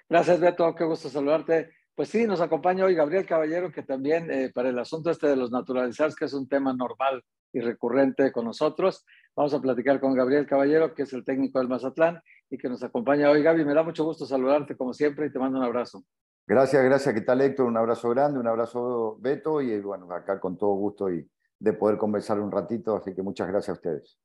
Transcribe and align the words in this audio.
Gracias, 0.09 0.39
Beto. 0.39 0.73
Qué 0.73 0.85
gusto 0.85 1.09
saludarte. 1.09 1.71
Pues 1.93 2.09
sí, 2.09 2.25
nos 2.25 2.39
acompaña 2.41 2.85
hoy 2.85 2.95
Gabriel 2.95 3.25
Caballero, 3.25 3.71
que 3.71 3.83
también 3.83 4.31
eh, 4.31 4.51
para 4.53 4.69
el 4.69 4.79
asunto 4.79 5.09
este 5.09 5.27
de 5.27 5.35
los 5.35 5.51
naturalizados, 5.51 6.15
que 6.15 6.25
es 6.25 6.33
un 6.33 6.47
tema 6.47 6.73
normal 6.73 7.23
y 7.51 7.59
recurrente 7.59 8.31
con 8.31 8.45
nosotros, 8.45 9.05
vamos 9.35 9.53
a 9.53 9.59
platicar 9.59 9.99
con 9.99 10.13
Gabriel 10.13 10.45
Caballero, 10.45 10.93
que 10.93 11.03
es 11.03 11.13
el 11.13 11.25
técnico 11.25 11.59
del 11.59 11.67
Mazatlán 11.67 12.21
y 12.49 12.57
que 12.57 12.69
nos 12.69 12.83
acompaña 12.83 13.29
hoy. 13.29 13.41
Gaby, 13.41 13.65
me 13.65 13.73
da 13.73 13.83
mucho 13.83 14.03
gusto 14.03 14.25
saludarte 14.25 14.77
como 14.77 14.93
siempre 14.93 15.25
y 15.25 15.31
te 15.31 15.39
mando 15.39 15.57
un 15.57 15.65
abrazo. 15.65 16.03
Gracias, 16.45 16.83
gracias. 16.83 17.13
¿Qué 17.13 17.21
tal, 17.21 17.41
Héctor? 17.41 17.65
Un 17.65 17.77
abrazo 17.77 18.09
grande, 18.09 18.39
un 18.39 18.47
abrazo, 18.47 19.17
Beto, 19.19 19.61
y 19.61 19.79
bueno, 19.81 20.09
acá 20.11 20.39
con 20.39 20.57
todo 20.57 20.75
gusto 20.75 21.11
y 21.11 21.29
de 21.59 21.73
poder 21.73 21.97
conversar 21.97 22.39
un 22.39 22.51
ratito, 22.51 22.95
así 22.95 23.13
que 23.13 23.23
muchas 23.23 23.47
gracias 23.47 23.69
a 23.69 23.73
ustedes. 23.73 24.19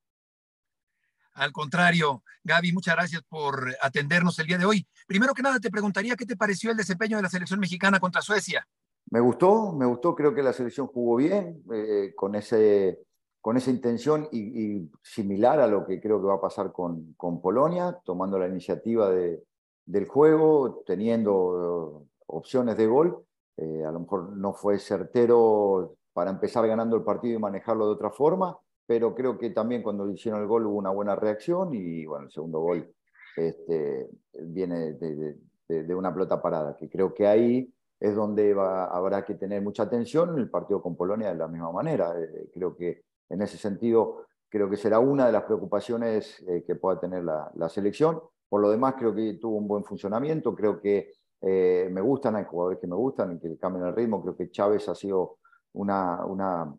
Al 1.34 1.52
contrario, 1.52 2.22
Gaby, 2.44 2.72
muchas 2.72 2.94
gracias 2.94 3.22
por 3.28 3.74
atendernos 3.80 4.38
el 4.38 4.46
día 4.46 4.58
de 4.58 4.66
hoy. 4.66 4.86
Primero 5.06 5.34
que 5.34 5.42
nada, 5.42 5.58
te 5.58 5.70
preguntaría 5.70 6.16
qué 6.16 6.26
te 6.26 6.36
pareció 6.36 6.70
el 6.70 6.76
desempeño 6.76 7.16
de 7.16 7.22
la 7.22 7.28
selección 7.28 7.60
mexicana 7.60 7.98
contra 7.98 8.20
Suecia. 8.20 8.66
Me 9.10 9.20
gustó, 9.20 9.72
me 9.72 9.86
gustó, 9.86 10.14
creo 10.14 10.34
que 10.34 10.42
la 10.42 10.52
selección 10.52 10.86
jugó 10.86 11.16
bien, 11.16 11.62
eh, 11.72 12.12
con, 12.14 12.34
ese, 12.34 12.98
con 13.40 13.56
esa 13.56 13.70
intención 13.70 14.28
y, 14.30 14.90
similar 15.02 15.60
a 15.60 15.66
lo 15.66 15.86
que 15.86 16.00
creo 16.00 16.20
que 16.20 16.26
va 16.26 16.34
a 16.34 16.40
pasar 16.40 16.72
con, 16.72 17.14
con 17.14 17.40
Polonia, 17.40 17.98
tomando 18.04 18.38
la 18.38 18.48
iniciativa 18.48 19.10
de, 19.10 19.42
del 19.86 20.06
juego, 20.06 20.82
teniendo 20.86 22.06
opciones 22.26 22.76
de 22.76 22.86
gol. 22.86 23.24
Eh, 23.56 23.84
a 23.86 23.92
lo 23.92 24.00
mejor 24.00 24.36
no 24.36 24.54
fue 24.54 24.78
certero 24.78 25.96
para 26.12 26.30
empezar 26.30 26.66
ganando 26.66 26.96
el 26.96 27.02
partido 27.02 27.36
y 27.36 27.40
manejarlo 27.40 27.86
de 27.86 27.92
otra 27.92 28.10
forma, 28.10 28.56
pero 28.92 29.14
creo 29.14 29.38
que 29.38 29.48
también 29.48 29.82
cuando 29.82 30.06
hicieron 30.10 30.42
el 30.42 30.46
gol 30.46 30.66
hubo 30.66 30.76
una 30.76 30.90
buena 30.90 31.16
reacción 31.16 31.72
y 31.72 32.04
bueno, 32.04 32.26
el 32.26 32.30
segundo 32.30 32.60
gol 32.60 32.94
este, 33.38 34.06
viene 34.34 34.92
de, 34.92 35.94
una 35.94 36.12
pelota 36.12 36.42
parada, 36.42 36.76
que 36.76 36.90
creo 36.90 37.14
que 37.14 37.26
ahí 37.26 37.72
es 37.98 38.14
donde 38.14 38.54
habrá 38.54 39.24
que 39.24 39.36
tener 39.36 39.62
mucha 39.62 39.84
atención 39.84 40.34
en 40.34 40.40
el 40.40 40.50
partido 40.50 40.82
con 40.82 40.94
Polonia 40.94 41.30
de 41.30 41.36
la 41.36 41.48
misma 41.48 41.72
manera. 41.72 42.12
Eh, 42.20 42.50
creo 42.52 42.76
que 42.76 43.04
en 43.30 43.40
ese 43.40 43.56
sentido, 43.56 44.26
creo 44.50 44.68
que 44.68 44.76
será 44.76 44.98
una 44.98 45.24
de 45.24 45.32
las 45.32 45.44
preocupaciones 45.44 46.44
eh, 46.46 46.62
que 46.66 46.74
pueda 46.74 47.00
tener 47.00 47.24
la, 47.24 47.68
selección. 47.70 48.20
Por 48.46 48.60
lo 48.60 48.70
demás, 48.70 48.96
creo 48.98 49.14
que 49.14 49.38
tuvo 49.40 49.56
un 49.56 49.66
buen 49.66 49.84
funcionamiento, 49.84 50.54
creo 50.54 50.78
que 50.78 51.12
eh, 51.40 51.88
me 51.90 52.02
gustan, 52.02 52.36
hay 52.36 52.44
jugadores 52.44 52.78
que 52.78 52.86
me 52.86 52.96
gustan 52.96 53.40
que 53.40 53.56
cambian 53.56 53.86
el 53.86 53.96
ritmo, 53.96 54.20
creo 54.20 54.36
que 54.36 54.50
Chávez 54.50 54.86
ha 54.90 54.94
sido 54.94 55.38
una 55.72 56.76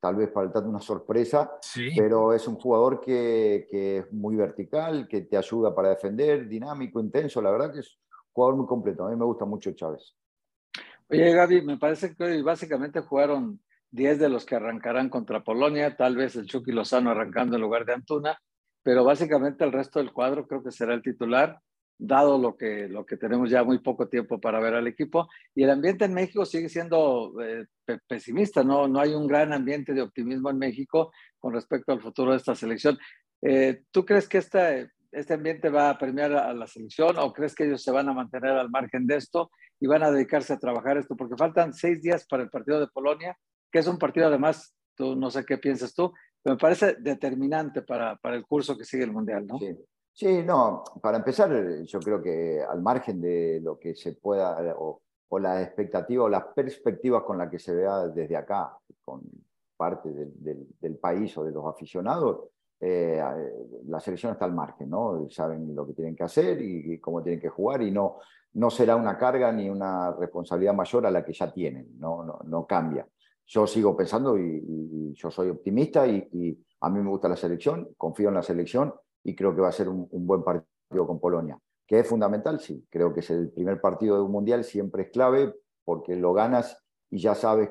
tal 0.00 0.16
vez 0.16 0.32
faltando 0.32 0.68
una 0.70 0.80
sorpresa, 0.80 1.50
pero 1.96 2.32
es 2.32 2.48
un 2.48 2.56
jugador 2.56 3.00
que, 3.00 3.66
que, 3.70 3.98
es 3.98 4.12
muy 4.12 4.34
vertical, 4.34 5.06
que 5.06 5.22
te 5.22 5.36
ayuda 5.36 5.74
para 5.74 5.90
defender, 5.90 6.48
dinámico, 6.48 7.00
intenso, 7.00 7.42
la 7.42 7.50
verdad 7.50 7.72
que 7.72 7.80
es 7.80 7.98
un 7.98 8.32
jugador 8.32 8.56
muy 8.56 8.66
completo, 8.66 9.06
a 9.06 9.10
mí 9.10 9.16
me 9.16 9.26
gusta 9.26 9.44
mucho 9.44 9.72
Chávez. 9.72 10.16
Oye 11.08 11.32
Gaby, 11.32 11.62
me 11.62 11.76
parece 11.76 12.14
que 12.14 12.24
hoy 12.24 12.42
básicamente 12.42 13.00
jugaron 13.00 13.60
10 13.90 14.18
de 14.20 14.28
los 14.28 14.46
que 14.46 14.54
arrancarán 14.54 15.08
contra 15.08 15.42
Polonia, 15.42 15.96
tal 15.96 16.16
vez 16.16 16.36
el 16.36 16.46
Chucky 16.46 16.72
Lozano 16.72 17.10
arrancando 17.10 17.56
en 17.56 17.62
lugar 17.62 17.84
de 17.84 17.94
Antuna, 17.94 18.40
pero 18.82 19.04
básicamente 19.04 19.64
el 19.64 19.72
resto 19.72 19.98
del 19.98 20.12
cuadro 20.12 20.46
creo 20.46 20.62
que 20.62 20.70
será 20.70 20.94
el 20.94 21.02
titular 21.02 21.60
dado 22.00 22.38
lo 22.38 22.56
que, 22.56 22.88
lo 22.88 23.04
que 23.04 23.18
tenemos 23.18 23.50
ya 23.50 23.62
muy 23.62 23.78
poco 23.78 24.08
tiempo 24.08 24.40
para 24.40 24.58
ver 24.58 24.74
al 24.74 24.86
equipo. 24.86 25.28
Y 25.54 25.64
el 25.64 25.70
ambiente 25.70 26.06
en 26.06 26.14
México 26.14 26.46
sigue 26.46 26.68
siendo 26.68 27.34
eh, 27.42 27.66
pesimista, 28.08 28.64
¿no? 28.64 28.88
no 28.88 28.98
hay 28.98 29.12
un 29.12 29.26
gran 29.26 29.52
ambiente 29.52 29.92
de 29.92 30.00
optimismo 30.00 30.48
en 30.50 30.58
México 30.58 31.12
con 31.38 31.52
respecto 31.52 31.92
al 31.92 32.00
futuro 32.00 32.30
de 32.30 32.38
esta 32.38 32.54
selección. 32.54 32.98
Eh, 33.42 33.82
¿Tú 33.90 34.04
crees 34.06 34.28
que 34.28 34.38
este, 34.38 34.90
este 35.12 35.34
ambiente 35.34 35.68
va 35.68 35.90
a 35.90 35.98
premiar 35.98 36.32
a 36.32 36.54
la 36.54 36.66
selección 36.66 37.18
o 37.18 37.32
crees 37.32 37.54
que 37.54 37.64
ellos 37.64 37.82
se 37.82 37.90
van 37.90 38.08
a 38.08 38.14
mantener 38.14 38.52
al 38.52 38.70
margen 38.70 39.06
de 39.06 39.16
esto 39.16 39.50
y 39.78 39.86
van 39.86 40.02
a 40.02 40.10
dedicarse 40.10 40.54
a 40.54 40.58
trabajar 40.58 40.96
esto? 40.96 41.14
Porque 41.16 41.36
faltan 41.36 41.74
seis 41.74 42.00
días 42.00 42.26
para 42.26 42.42
el 42.42 42.48
partido 42.48 42.80
de 42.80 42.88
Polonia, 42.88 43.36
que 43.70 43.78
es 43.78 43.86
un 43.86 43.98
partido 43.98 44.26
además, 44.26 44.74
tú 44.94 45.14
no 45.16 45.30
sé 45.30 45.44
qué 45.44 45.58
piensas 45.58 45.94
tú, 45.94 46.12
me 46.44 46.56
parece 46.56 46.96
determinante 46.98 47.82
para, 47.82 48.16
para 48.16 48.36
el 48.36 48.46
curso 48.46 48.76
que 48.76 48.84
sigue 48.84 49.04
el 49.04 49.12
Mundial, 49.12 49.46
¿no? 49.46 49.58
Sí. 49.58 49.76
Sí, 50.12 50.42
no, 50.42 50.82
para 51.00 51.18
empezar, 51.18 51.50
yo 51.84 52.00
creo 52.00 52.22
que 52.22 52.62
al 52.62 52.82
margen 52.82 53.20
de 53.20 53.60
lo 53.62 53.78
que 53.78 53.94
se 53.94 54.12
pueda, 54.12 54.74
o, 54.76 55.00
la 55.38 55.62
expectativa 55.62 56.24
o 56.24 56.28
las 56.28 56.44
perspectivas 56.54 57.22
con 57.22 57.38
las 57.38 57.48
que 57.50 57.58
se 57.58 57.74
vea 57.74 58.08
desde 58.08 58.36
acá, 58.36 58.76
con 59.04 59.22
parte 59.76 60.10
del, 60.12 60.96
país 60.98 61.36
o 61.38 61.44
de 61.44 61.52
los 61.52 61.64
aficionados, 61.64 62.48
eh, 62.80 63.22
la 63.86 64.00
selección 64.00 64.32
está 64.32 64.44
al 64.44 64.52
margen, 64.52 64.90
¿no? 64.90 65.26
Saben 65.30 65.74
lo 65.74 65.86
que 65.86 65.94
tienen 65.94 66.16
que 66.16 66.24
hacer 66.24 66.60
y, 66.60 66.98
cómo 66.98 67.22
tienen 67.22 67.40
que 67.40 67.48
jugar 67.48 67.80
y 67.82 67.90
no, 67.90 68.18
no 68.54 68.68
será 68.68 68.96
una 68.96 69.16
carga 69.16 69.52
ni 69.52 69.70
una 69.70 70.12
responsabilidad 70.12 70.74
mayor 70.74 71.06
a 71.06 71.10
la 71.10 71.24
que 71.24 71.32
ya 71.32 71.50
tienen, 71.52 71.98
no, 71.98 72.24
no, 72.24 72.40
no 72.44 72.66
cambia. 72.66 73.06
Yo 73.46 73.66
sigo 73.66 73.96
pensando 73.96 74.38
y, 74.38 75.14
yo 75.14 75.30
soy 75.30 75.48
optimista 75.50 76.06
y, 76.06 76.28
y 76.32 76.58
a 76.80 76.90
mí 76.90 77.00
me 77.00 77.08
gusta 77.08 77.28
la 77.28 77.36
selección, 77.36 77.88
confío 77.96 78.28
en 78.28 78.34
la 78.34 78.42
selección 78.42 78.92
y 79.22 79.34
creo 79.34 79.54
que 79.54 79.60
va 79.60 79.68
a 79.68 79.72
ser 79.72 79.88
un, 79.88 80.08
buen 80.10 80.42
partido 80.42 81.06
con 81.06 81.20
Polonia. 81.20 81.58
¿Que 81.86 82.00
es 82.00 82.06
fundamental? 82.06 82.60
Sí, 82.60 82.86
creo 82.88 83.12
que 83.12 83.20
es 83.20 83.30
el 83.30 83.50
primer 83.50 83.80
partido 83.80 84.16
de 84.16 84.22
un 84.22 84.32
mundial, 84.32 84.64
siempre 84.64 85.04
es 85.04 85.10
clave 85.10 85.54
porque 85.84 86.14
lo 86.14 86.32
ganas 86.32 86.82
y 87.10 87.18
ya 87.18 87.34
sabes 87.34 87.70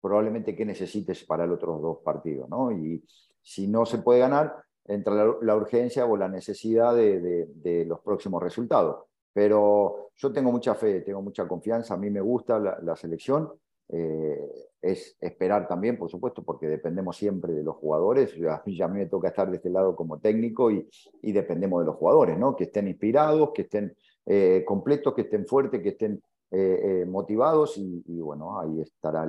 probablemente 0.00 0.54
qué 0.54 0.64
necesites 0.64 1.24
para 1.24 1.46
los 1.46 1.56
otros 1.56 1.82
dos 1.82 1.98
partidos. 2.04 2.48
¿no? 2.48 2.70
Y 2.70 3.04
si 3.42 3.66
no 3.66 3.84
se 3.84 3.98
puede 3.98 4.20
ganar, 4.20 4.54
entra 4.84 5.36
la, 5.40 5.56
urgencia 5.56 6.06
o 6.06 6.16
la 6.16 6.28
necesidad 6.28 6.94
de, 6.94 7.84
los 7.86 8.00
próximos 8.00 8.42
resultados. 8.42 9.04
Pero 9.32 10.10
yo 10.14 10.32
tengo 10.32 10.52
mucha 10.52 10.74
fe, 10.74 11.00
tengo 11.02 11.20
mucha 11.22 11.46
confianza, 11.46 11.94
a 11.94 11.98
mí 11.98 12.08
me 12.08 12.20
gusta 12.20 12.58
la, 12.58 12.96
selección. 12.96 13.52
Eh, 13.88 14.65
es 14.82 15.16
esperar 15.20 15.66
también, 15.66 15.96
por 15.98 16.10
supuesto, 16.10 16.42
porque 16.42 16.66
dependemos 16.66 17.16
siempre 17.16 17.52
de 17.52 17.62
los 17.62 17.76
jugadores. 17.76 18.34
A 18.48 18.62
mí, 18.64 18.98
me 18.98 19.06
toca 19.06 19.28
estar 19.28 19.50
de 19.50 19.56
este 19.56 19.70
lado 19.70 19.96
como 19.96 20.18
técnico 20.18 20.70
y, 20.70 20.88
dependemos 21.22 21.80
de 21.80 21.86
los 21.86 21.96
jugadores, 21.96 22.38
¿no? 22.38 22.54
Que 22.56 22.64
estén 22.64 22.88
inspirados, 22.88 23.50
que 23.54 23.62
estén 23.62 23.96
eh, 24.26 24.64
completos, 24.66 25.14
que 25.14 25.22
estén 25.22 25.46
fuertes, 25.46 25.82
que 25.82 25.90
estén 25.90 26.22
eh, 26.50 27.02
eh, 27.02 27.06
motivados 27.06 27.76
y, 27.78 28.02
bueno, 28.20 28.60
ahí 28.60 28.80
estará 28.80 29.26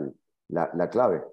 la 0.49 0.89
clave. 0.89 1.23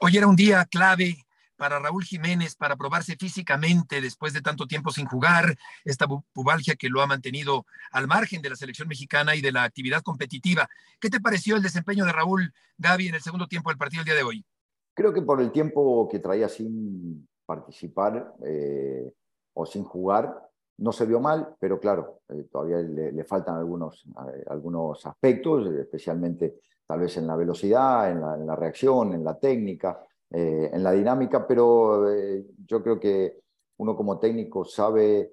Hoy 0.00 0.16
era 0.16 0.26
un 0.26 0.36
día 0.36 0.64
clave 0.64 1.16
para 1.62 1.78
Raúl 1.78 2.02
Jiménez 2.02 2.56
para 2.56 2.74
probarse 2.74 3.14
físicamente 3.14 4.00
después 4.00 4.32
de 4.32 4.40
tanto 4.40 4.66
tiempo 4.66 4.90
sin 4.90 5.06
jugar, 5.06 5.56
esta 5.84 6.08
pubalgia 6.08 6.74
que 6.74 6.88
lo 6.88 7.00
ha 7.00 7.06
mantenido 7.06 7.66
al 7.92 8.08
margen 8.08 8.42
de 8.42 8.50
la 8.50 8.56
selección 8.56 8.88
mexicana 8.88 9.36
y 9.36 9.40
de 9.40 9.52
la 9.52 9.62
actividad 9.62 10.02
competitiva. 10.02 10.68
¿Qué 10.98 11.08
te 11.08 11.20
pareció 11.20 11.54
el 11.54 11.62
desempeño 11.62 12.04
de 12.04 12.10
Raúl 12.10 12.52
Gaby 12.78 13.06
en 13.06 13.14
el 13.14 13.20
segundo 13.20 13.46
tiempo 13.46 13.70
del 13.70 13.78
partido 13.78 14.00
el 14.00 14.06
día 14.06 14.16
de 14.16 14.24
hoy? 14.24 14.44
Creo 14.92 15.12
que 15.12 15.22
por 15.22 15.40
el 15.40 15.52
tiempo 15.52 16.08
que 16.10 16.18
traía 16.18 16.48
sin 16.48 17.28
participar 17.46 18.34
eh, 18.44 19.12
o 19.54 19.64
sin 19.64 19.84
jugar, 19.84 20.36
no 20.78 20.90
se 20.90 21.06
vio 21.06 21.20
mal, 21.20 21.54
pero 21.60 21.78
claro, 21.78 22.22
eh, 22.28 22.48
todavía 22.50 22.78
le, 22.78 23.22
faltan 23.22 23.54
algunos, 23.54 24.04
eh, 24.04 24.44
algunos 24.48 25.06
aspectos, 25.06 25.72
especialmente 25.76 26.58
tal 26.84 26.98
vez 26.98 27.16
en 27.18 27.28
la 27.28 27.36
velocidad, 27.36 28.10
en 28.10 28.20
la, 28.20 28.34
en 28.34 28.48
la 28.48 28.56
reacción, 28.56 29.14
en 29.14 29.22
la 29.22 29.38
técnica. 29.38 30.04
Eh, 30.34 30.70
en 30.72 30.82
la 30.82 30.92
dinámica, 30.92 31.46
pero 31.46 32.10
eh, 32.10 32.46
yo 32.64 32.82
creo 32.82 32.98
que 32.98 33.40
uno 33.76 33.94
como 33.94 34.18
técnico 34.18 34.64
sabe, 34.64 35.30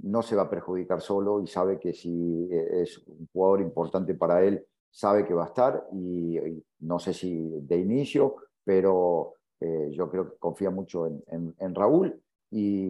no 0.00 0.22
se 0.22 0.34
va 0.34 0.42
a 0.42 0.50
perjudicar 0.50 1.00
solo 1.00 1.40
y 1.40 1.46
sabe 1.46 1.78
que 1.78 1.92
si 1.92 2.48
es 2.50 2.98
un 3.06 3.28
jugador 3.32 3.60
importante 3.60 4.14
para 4.14 4.42
él, 4.42 4.66
sabe 4.90 5.24
que 5.24 5.34
va 5.34 5.44
a 5.44 5.48
estar 5.48 5.86
y, 5.92 6.36
no 6.80 6.98
sé 6.98 7.14
si 7.14 7.60
de 7.60 7.78
inicio, 7.78 8.36
pero 8.64 9.34
eh, 9.60 9.90
yo 9.92 10.10
creo 10.10 10.32
que 10.32 10.38
confía 10.38 10.70
mucho 10.70 11.06
en, 11.06 11.54
en, 11.56 11.74
Raúl 11.74 12.20
y, 12.50 12.88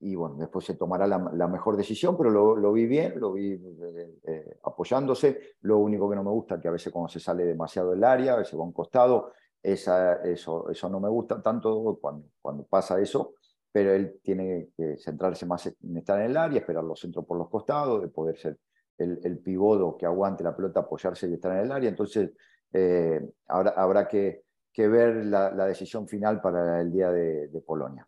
y, 0.00 0.16
bueno, 0.16 0.34
después 0.34 0.64
se 0.64 0.74
tomará 0.74 1.06
la, 1.06 1.46
mejor 1.46 1.76
decisión, 1.76 2.16
pero 2.16 2.30
lo, 2.30 2.56
lo, 2.56 2.72
vi 2.72 2.86
bien, 2.86 3.20
lo 3.20 3.34
vi 3.34 3.60
apoyándose. 4.64 5.38
Lo 5.60 5.78
único 5.78 6.10
que 6.10 6.16
no 6.16 6.24
me 6.24 6.30
gusta 6.30 6.56
es 6.56 6.60
que 6.60 6.68
a 6.68 6.72
veces 6.72 6.92
cuando 6.92 7.08
se 7.08 7.20
sale 7.20 7.44
demasiado 7.44 7.90
del 7.90 8.02
área, 8.02 8.32
a 8.32 8.38
veces 8.38 8.58
va 8.58 8.62
a 8.62 8.66
un 8.66 8.72
costado, 8.72 9.30
esa, 9.62 10.22
eso, 10.22 10.70
eso 10.70 10.88
no 10.88 11.00
me 11.00 11.08
gusta 11.08 11.42
tanto 11.42 11.98
cuando, 12.00 12.28
cuando 12.40 12.64
pasa 12.64 13.00
eso. 13.00 13.34
pero 13.70 13.92
él 13.92 14.20
tiene 14.22 14.70
que 14.76 14.96
centrarse 14.98 15.46
más 15.46 15.66
en 15.66 15.96
estar 15.96 16.18
en 16.20 16.30
el 16.30 16.36
área, 16.36 16.60
esperar 16.60 16.84
los 16.84 17.00
centros 17.00 17.24
por 17.26 17.38
los 17.38 17.48
costados, 17.48 18.02
de 18.02 18.08
poder 18.08 18.38
ser 18.38 18.58
el, 18.96 19.20
el 19.22 19.38
pivodo 19.38 19.96
que 19.96 20.06
aguante 20.06 20.42
la 20.42 20.56
pelota, 20.56 20.80
apoyarse 20.80 21.28
y 21.28 21.34
estar 21.34 21.52
en 21.52 21.64
el 21.64 21.72
área. 21.72 21.88
Entonces, 21.88 22.30
eh, 22.72 23.20
habrá, 23.46 24.08
que, 24.08 24.42
que 24.72 24.88
ver 24.88 25.24
la, 25.26 25.50
decisión 25.66 26.06
final 26.08 26.40
para 26.40 26.80
el 26.80 26.92
día 26.92 27.10
de, 27.10 27.48
de 27.48 27.60
Polonia. 27.60 28.06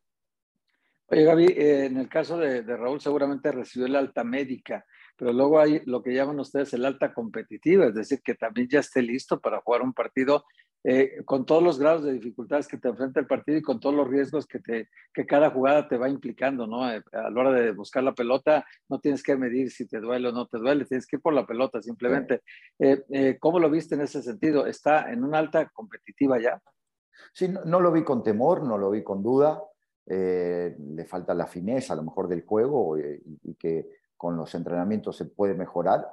Oye, 1.06 1.24
Gaby, 1.24 1.46
eh, 1.46 1.86
en 1.86 1.96
el 1.96 2.08
caso 2.08 2.38
de, 2.38 2.62
de, 2.62 2.76
Raúl 2.76 3.00
seguramente 3.00 3.50
recibió 3.50 3.86
el 3.86 3.96
alta 3.96 4.22
médica, 4.22 4.84
pero 5.16 5.32
luego 5.32 5.58
hay 5.58 5.82
lo 5.86 6.02
que 6.02 6.14
llaman 6.14 6.38
ustedes 6.38 6.72
el 6.74 6.84
alta 6.84 7.12
competitiva, 7.12 7.86
es 7.86 7.94
decir, 7.94 8.20
que 8.22 8.34
también 8.34 8.68
ya 8.68 8.80
esté 8.80 9.02
listo 9.02 9.40
para 9.40 9.60
jugar 9.60 9.82
un 9.82 9.92
partido 9.92 10.44
eh, 10.82 11.22
con 11.24 11.44
todos 11.44 11.62
los 11.62 11.78
grados 11.78 12.04
de 12.04 12.12
dificultades 12.12 12.66
que 12.66 12.78
te 12.78 12.88
enfrenta 12.88 13.20
el 13.20 13.26
partido 13.26 13.58
y 13.58 13.62
con 13.62 13.80
todos 13.80 13.94
los 13.94 14.08
riesgos 14.08 14.46
que, 14.46 14.60
te, 14.60 14.88
que 15.12 15.26
cada 15.26 15.50
jugada 15.50 15.86
te 15.86 15.98
va 15.98 16.08
implicando, 16.08 16.66
¿no? 16.66 16.90
Eh, 16.90 17.02
a 17.12 17.30
la 17.30 17.40
hora 17.40 17.52
de 17.52 17.72
buscar 17.72 18.02
la 18.02 18.14
pelota, 18.14 18.64
no 18.88 18.98
tienes 18.98 19.22
que 19.22 19.36
medir 19.36 19.70
si 19.70 19.86
te 19.86 20.00
duele 20.00 20.28
o 20.28 20.32
no 20.32 20.46
te 20.46 20.58
duele, 20.58 20.86
tienes 20.86 21.06
que 21.06 21.16
ir 21.16 21.22
por 21.22 21.34
la 21.34 21.46
pelota 21.46 21.82
simplemente. 21.82 22.42
Eh, 22.78 23.04
eh, 23.10 23.36
¿Cómo 23.38 23.58
lo 23.58 23.70
viste 23.70 23.94
en 23.94 24.02
ese 24.02 24.22
sentido? 24.22 24.66
¿Está 24.66 25.12
en 25.12 25.22
una 25.22 25.38
alta 25.38 25.68
competitiva 25.68 26.40
ya? 26.40 26.60
Sí, 27.32 27.48
no, 27.48 27.64
no 27.64 27.80
lo 27.80 27.92
vi 27.92 28.02
con 28.02 28.22
temor, 28.22 28.62
no 28.62 28.78
lo 28.78 28.90
vi 28.90 29.02
con 29.02 29.22
duda. 29.22 29.62
le 30.06 31.04
falta 31.06 31.34
la 31.34 31.46
fineza 31.46 31.92
a 31.92 31.96
lo 31.96 32.02
mejor 32.02 32.26
del 32.26 32.42
juego 32.42 32.98
y, 32.98 33.22
y 33.44 33.54
que 33.54 33.86
con 34.16 34.36
los 34.36 34.54
entrenamientos 34.54 35.16
se 35.16 35.26
puede 35.26 35.54
mejorar 35.54 36.06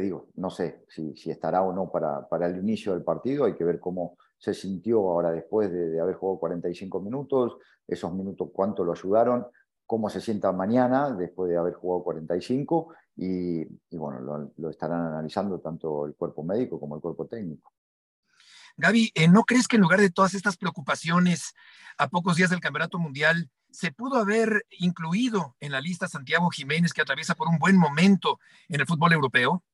digo, 0.00 0.28
no 0.36 0.50
sé 0.50 0.84
si, 0.88 1.30
estará 1.30 1.62
o 1.62 1.72
no 1.72 1.90
para, 1.90 2.28
para, 2.28 2.46
el 2.46 2.58
inicio 2.58 2.92
del 2.92 3.02
partido, 3.02 3.44
hay 3.44 3.54
que 3.54 3.64
ver 3.64 3.80
cómo 3.80 4.16
se 4.38 4.54
sintió 4.54 4.98
ahora 4.98 5.30
después 5.30 5.70
de, 5.70 5.90
de, 5.90 6.00
haber 6.00 6.16
jugado 6.16 6.40
45 6.40 7.00
minutos, 7.00 7.56
esos 7.86 8.12
minutos 8.12 8.50
cuánto 8.52 8.84
lo 8.84 8.92
ayudaron, 8.92 9.46
cómo 9.86 10.10
se 10.10 10.20
sienta 10.20 10.52
mañana 10.52 11.10
después 11.10 11.50
de 11.50 11.56
haber 11.56 11.74
jugado 11.74 12.04
45 12.04 12.94
y, 13.16 13.60
y 13.62 13.96
bueno, 13.96 14.20
lo, 14.20 14.52
lo, 14.56 14.70
estarán 14.70 15.06
analizando 15.06 15.60
tanto 15.60 16.06
el 16.06 16.14
cuerpo 16.14 16.42
médico 16.42 16.78
como 16.78 16.96
el 16.96 17.00
cuerpo 17.00 17.26
técnico. 17.26 17.72
Gaby, 18.76 19.12
¿eh, 19.14 19.28
¿no 19.28 19.44
crees 19.44 19.68
que 19.68 19.76
en 19.76 19.82
lugar 19.82 20.00
de 20.00 20.10
todas 20.10 20.34
estas 20.34 20.58
preocupaciones 20.58 21.54
a 21.96 22.08
pocos 22.08 22.36
días 22.36 22.50
del 22.50 22.60
Campeonato 22.60 22.98
Mundial, 22.98 23.50
se 23.70 23.90
pudo 23.90 24.16
haber 24.16 24.66
incluido 24.70 25.56
en 25.60 25.72
la 25.72 25.80
lista 25.80 26.08
Santiago 26.08 26.50
Jiménez, 26.50 26.92
que 26.92 27.02
atraviesa 27.02 27.34
por 27.34 27.48
un 27.48 27.58
buen 27.58 27.76
momento 27.76 28.38
en 28.68 28.80
el 28.80 28.86
fútbol 28.86 29.12
europeo? 29.12 29.64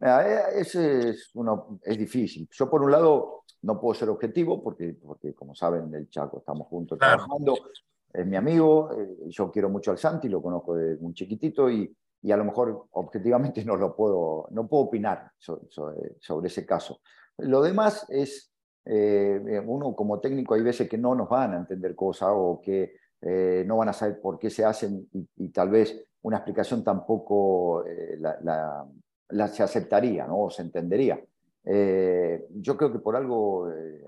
Eh, 0.00 0.42
ese 0.56 1.10
es, 1.10 1.30
uno, 1.34 1.80
es 1.82 1.98
difícil. 1.98 2.48
Yo, 2.50 2.70
por 2.70 2.82
un 2.82 2.90
lado, 2.90 3.44
no 3.62 3.80
puedo 3.80 3.94
ser 3.94 4.08
objetivo 4.08 4.62
porque, 4.62 4.96
porque 5.04 5.34
como 5.34 5.54
saben, 5.54 5.92
el 5.94 6.08
Chaco 6.08 6.38
estamos 6.38 6.68
juntos 6.68 6.98
claro. 6.98 7.24
trabajando. 7.24 7.54
Es 8.12 8.26
mi 8.26 8.36
amigo, 8.36 8.90
eh, 8.92 9.28
yo 9.28 9.50
quiero 9.50 9.68
mucho 9.68 9.90
al 9.90 9.98
Santi, 9.98 10.28
lo 10.28 10.40
conozco 10.40 10.74
desde 10.74 11.00
muy 11.00 11.12
chiquitito 11.12 11.68
y, 11.70 11.94
y, 12.22 12.32
a 12.32 12.36
lo 12.36 12.44
mejor 12.44 12.86
objetivamente 12.92 13.64
no 13.66 13.76
lo 13.76 13.94
puedo, 13.94 14.48
no 14.50 14.66
puedo 14.66 14.84
opinar 14.84 15.30
sobre, 15.36 15.68
sobre, 15.68 16.16
sobre 16.20 16.46
ese 16.46 16.64
caso. 16.64 17.00
Lo 17.38 17.62
demás 17.62 18.06
es, 18.08 18.50
eh, 18.84 19.62
uno 19.66 19.94
como 19.94 20.18
técnico 20.20 20.54
hay 20.54 20.62
veces 20.62 20.88
que 20.88 20.98
no 20.98 21.14
nos 21.14 21.28
van 21.28 21.54
a 21.54 21.58
entender 21.58 21.94
cosas 21.94 22.30
o 22.32 22.60
que 22.62 22.94
eh, 23.20 23.64
no 23.66 23.76
van 23.76 23.90
a 23.90 23.92
saber 23.92 24.20
por 24.20 24.38
qué 24.38 24.48
se 24.48 24.64
hacen 24.64 25.08
y, 25.12 25.28
y 25.36 25.48
tal 25.50 25.68
vez 25.70 26.08
una 26.22 26.38
explicación 26.38 26.82
tampoco 26.82 27.84
eh, 27.84 28.16
la, 28.18 28.38
la, 28.42 28.86
la 29.30 29.48
se 29.48 29.62
aceptaría 29.62 30.26
¿no? 30.26 30.44
o 30.44 30.50
se 30.50 30.62
entendería. 30.62 31.20
Eh, 31.64 32.46
yo 32.54 32.76
creo 32.76 32.92
que 32.92 32.98
por 32.98 33.16
algo 33.16 33.70
eh, 33.70 34.04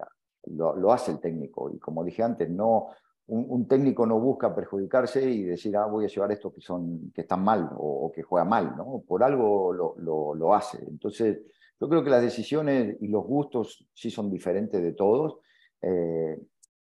lo, 0.46 0.92
hace 0.92 1.12
el 1.12 1.20
técnico 1.20 1.70
y 1.70 1.78
como 1.78 2.04
dije 2.04 2.22
antes, 2.22 2.48
no, 2.48 2.88
un, 3.26 3.68
técnico 3.68 4.06
no 4.06 4.18
busca 4.18 4.54
perjudicarse 4.54 5.22
y 5.22 5.44
decir, 5.44 5.76
ah, 5.76 5.86
voy 5.86 6.04
a 6.04 6.08
llevar 6.08 6.32
estos 6.32 6.52
que, 6.54 6.60
son, 6.60 7.12
que 7.14 7.20
están 7.20 7.44
mal 7.44 7.70
o, 7.76 8.06
o 8.06 8.12
que 8.12 8.22
juegan 8.22 8.48
mal, 8.48 8.74
¿no? 8.76 9.04
por 9.06 9.22
algo 9.22 9.72
lo, 9.72 9.94
lo, 9.98 10.34
lo, 10.34 10.54
hace. 10.54 10.78
Entonces, 10.88 11.38
yo 11.78 11.88
creo 11.88 12.02
que 12.02 12.10
las 12.10 12.22
decisiones 12.22 12.96
y 13.00 13.08
los 13.08 13.24
gustos 13.24 13.86
sí 13.94 14.10
son 14.10 14.30
diferentes 14.30 14.82
de 14.82 14.92
todos. 14.92 15.38
Eh, 15.80 16.38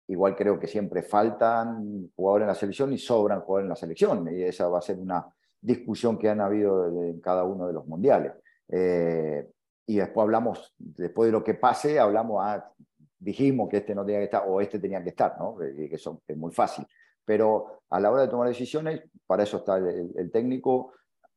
igual 0.07 0.35
creo 0.35 0.59
que 0.59 0.67
siempre 0.67 1.01
faltan 1.01 2.11
jugadores 2.15 2.43
en 2.43 2.49
la 2.49 2.55
selección 2.55 2.93
y 2.93 2.97
sobran 2.97 3.41
jugadores 3.41 3.65
en 3.65 3.69
la 3.69 3.75
selección 3.75 4.35
y 4.35 4.43
esa 4.43 4.67
va 4.67 4.79
a 4.79 4.81
ser 4.81 4.99
una 4.99 5.25
discusión 5.63 6.17
que 6.17 6.29
han 6.29 6.41
habido 6.41 6.87
en 7.03 7.19
cada 7.21 7.43
uno 7.45 7.67
de 7.67 7.73
los 7.73 7.87
mundiales. 7.87 8.33
Eh, 8.69 9.49
y 9.85 9.97
después 9.97 10.23
hablamos, 10.23 10.73
después 10.77 11.27
de 11.27 11.31
lo 11.31 11.43
que 11.43 11.55
pase, 11.55 11.99
hablamos, 11.99 12.41
ah, 12.41 12.71
dijimos 13.17 13.69
que 13.69 13.77
este 13.77 13.95
no 13.95 14.05
tenía 14.05 14.19
que 14.19 14.25
estar 14.25 14.43
o 14.47 14.59
este 14.61 14.79
tenía 14.79 15.01
que 15.03 15.09
estar, 15.09 15.37
¿no? 15.39 15.57
que 15.57 15.89
eso 15.91 16.21
es 16.27 16.37
muy 16.37 16.51
fácil. 16.51 16.85
Pero 17.25 17.81
a 17.89 17.99
la 17.99 18.11
hora 18.11 18.23
de 18.23 18.27
tomar 18.27 18.49
decisiones, 18.49 19.01
para 19.25 19.43
eso 19.43 19.57
está 19.57 19.77
el, 19.77 20.11
el 20.15 20.31
técnico, 20.31 20.91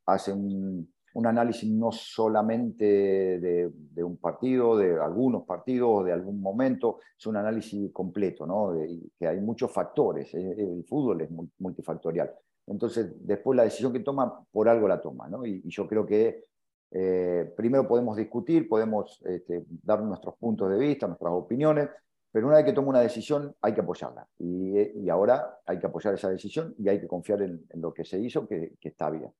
hace 0.06 0.32
un, 0.32 0.92
análisis 1.24 1.70
no 1.70 1.90
solamente 1.92 2.84
de, 2.84 4.04
un 4.04 4.18
partido, 4.18 4.76
de 4.76 5.00
algunos 5.00 5.44
partidos, 5.44 6.04
de 6.04 6.12
algún 6.12 6.40
momento, 6.42 6.98
es 7.18 7.26
un 7.26 7.36
análisis 7.36 7.90
completo, 7.90 8.46
¿no? 8.46 8.74
Que 9.18 9.26
hay 9.26 9.40
muchos 9.40 9.72
factores, 9.72 10.34
el 10.34 10.84
fútbol 10.86 11.22
es 11.22 11.30
multifactorial. 11.58 12.30
Entonces, 12.66 13.12
después 13.26 13.56
la 13.56 13.64
decisión 13.64 13.92
que 13.92 14.00
toma, 14.00 14.44
por 14.50 14.68
algo 14.68 14.88
la 14.88 15.00
toma, 15.00 15.28
¿no? 15.28 15.46
Y, 15.46 15.62
y 15.64 15.70
yo 15.70 15.86
creo 15.86 16.04
que 16.04 16.46
eh, 16.90 17.52
primero 17.56 17.86
podemos 17.86 18.16
discutir, 18.16 18.68
podemos 18.68 19.20
este, 19.24 19.64
dar 19.82 20.02
nuestros 20.02 20.36
puntos 20.36 20.70
de 20.70 20.78
vista, 20.78 21.06
nuestras 21.06 21.32
opiniones, 21.32 21.88
pero 22.30 22.46
una 22.46 22.56
vez 22.56 22.66
que 22.66 22.72
toma 22.72 22.88
una 22.88 23.00
decisión 23.00 23.54
hay 23.60 23.74
que 23.74 23.80
apoyarla. 23.80 24.26
Y, 24.38 25.00
y, 25.00 25.08
ahora 25.08 25.58
hay 25.66 25.78
que 25.78 25.86
apoyar 25.86 26.14
esa 26.14 26.28
decisión 26.28 26.74
y 26.78 26.88
hay 26.88 27.00
que 27.00 27.08
confiar 27.08 27.42
en, 27.42 27.64
en 27.70 27.80
lo 27.80 27.92
que 27.92 28.04
se 28.04 28.18
hizo, 28.18 28.46
que, 28.46 28.74
que, 28.80 28.88
está 28.88 29.10
bien. 29.10 29.32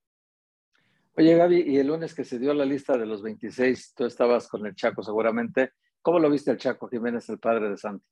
Oye, 1.17 1.35
Gaby, 1.35 1.63
y 1.67 1.79
el 1.79 1.87
lunes 1.87 2.15
que 2.15 2.25
se 2.25 2.39
dio 2.39 2.53
la 2.53 2.65
lista 2.65 2.97
de 2.99 3.07
los 3.07 3.23
26, 3.23 3.95
tú 3.95 4.05
estabas 4.05 4.49
con 4.49 4.67
el 4.67 4.75
Chaco 4.75 5.03
seguramente. 5.03 5.73
¿Cómo 6.03 6.19
lo 6.19 6.31
viste 6.31 6.51
el 6.51 6.59
Chaco 6.59 6.89
Jiménez, 6.89 7.29
el 7.29 7.39
padre 7.39 7.71
de 7.71 7.77
Santi? 7.77 8.05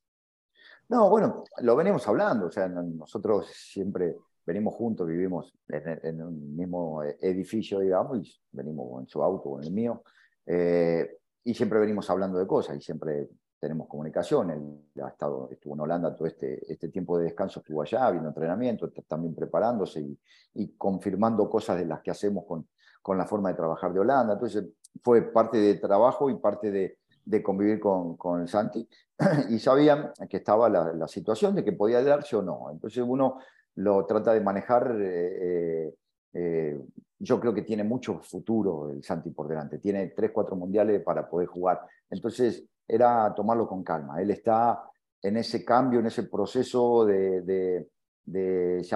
No, 0.89 1.09
bueno, 1.09 1.45
lo 1.63 1.77
venimos 1.77 2.07
hablando, 2.07 2.47
o 2.47 2.51
sea, 2.51 2.69
nosotros 2.69 3.47
siempre 3.49 4.17
venimos 4.47 4.75
juntos, 4.75 5.07
vivimos 5.07 5.53
en, 5.69 6.01
en, 6.03 6.23
un 6.23 6.57
mismo 6.57 7.03
edificio, 7.03 7.81
digamos, 7.81 8.19
y 8.19 8.41
venimos 8.53 9.03
en 9.03 9.09
su 9.09 9.23
auto 9.23 9.51
o 9.51 9.59
en 9.59 9.67
el 9.67 9.73
mío, 9.73 10.03
eh, 10.47 11.19
y 11.45 11.55
siempre 11.55 11.79
venimos 11.79 12.09
hablando 12.11 12.39
de 12.39 12.47
cosas 12.47 12.77
y 12.77 12.81
siempre 12.81 13.29
tenemos 13.59 13.89
comunicación. 13.89 14.51
Él 14.51 15.03
ha 15.03 15.09
estado, 15.09 15.49
estuvo 15.51 15.75
en 15.75 15.81
Holanda 15.81 16.15
todo 16.15 16.27
este, 16.27 16.71
este 16.71 16.89
tiempo 16.89 17.19
de 17.19 17.25
descanso, 17.25 17.61
estuvo 17.61 17.83
allá, 17.83 18.11
viendo 18.11 18.29
entrenamiento, 18.29 18.91
también 19.07 19.35
preparándose 19.35 20.01
y, 20.01 20.19
y, 20.55 20.77
confirmando 20.77 21.49
cosas 21.49 21.79
de 21.79 21.87
las 21.87 22.01
que 22.01 22.11
hacemos 22.11 22.45
con, 22.47 22.69
con 23.03 23.19
la 23.19 23.27
forma 23.27 23.51
de 23.51 23.57
trabajar 23.57 23.93
de 23.93 24.01
Holanda. 24.01 24.35
Entonces 24.35 24.67
fue 25.03 25.23
parte 25.23 25.59
de 25.59 25.75
trabajo 25.77 26.31
y 26.31 26.37
parte 26.37 26.71
de, 26.71 26.99
de 27.25 27.43
convivir 27.43 27.81
con, 27.81 28.17
con, 28.17 28.43
el 28.43 28.49
Santi 28.49 28.87
y 29.51 29.59
sabían 29.59 30.13
que 30.29 30.39
estaba 30.39 30.69
la, 30.69 30.93
la, 30.93 31.09
situación 31.09 31.55
de 31.55 31.65
que 31.65 31.73
podía 31.73 32.03
darse 32.03 32.37
o 32.37 32.43
no. 32.43 32.71
Entonces 32.71 33.03
uno 33.07 33.39
lo 33.77 34.05
trata 34.07 34.33
de 34.35 34.41
manejar. 34.41 34.97
Eh, 35.01 35.95
eh, 36.33 36.81
yo 37.19 37.41
creo 37.41 37.55
que 37.55 37.63
tiene 37.63 37.85
mucho 37.85 38.21
futuro 38.21 38.91
el 38.91 39.03
Santi 39.03 39.31
por 39.31 39.49
delante. 39.49 39.79
Tiene 39.79 40.09
tres, 40.09 40.31
cuatro 40.33 40.57
mundiales 40.57 41.03
para 41.03 41.29
poder 41.29 41.49
jugar. 41.49 41.81
Entonces 42.11 42.65
era 42.87 43.33
tomarlo 43.35 43.67
con 43.67 43.83
calma. 43.83 44.21
Él 44.21 44.31
está 44.31 44.83
en 45.23 45.37
ese 45.39 45.65
cambio, 45.65 46.01
en 46.01 46.07
ese 46.07 46.25
proceso 46.25 47.07
de, 47.07 47.41
de, 47.43 47.89
de 48.25 48.87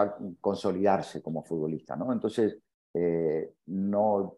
consolidarse 0.40 1.22
como 1.22 1.42
futbolista. 1.42 1.96
¿no? 1.96 2.12
Entonces 2.12 2.58
eh, 2.92 3.54
no, 3.66 4.36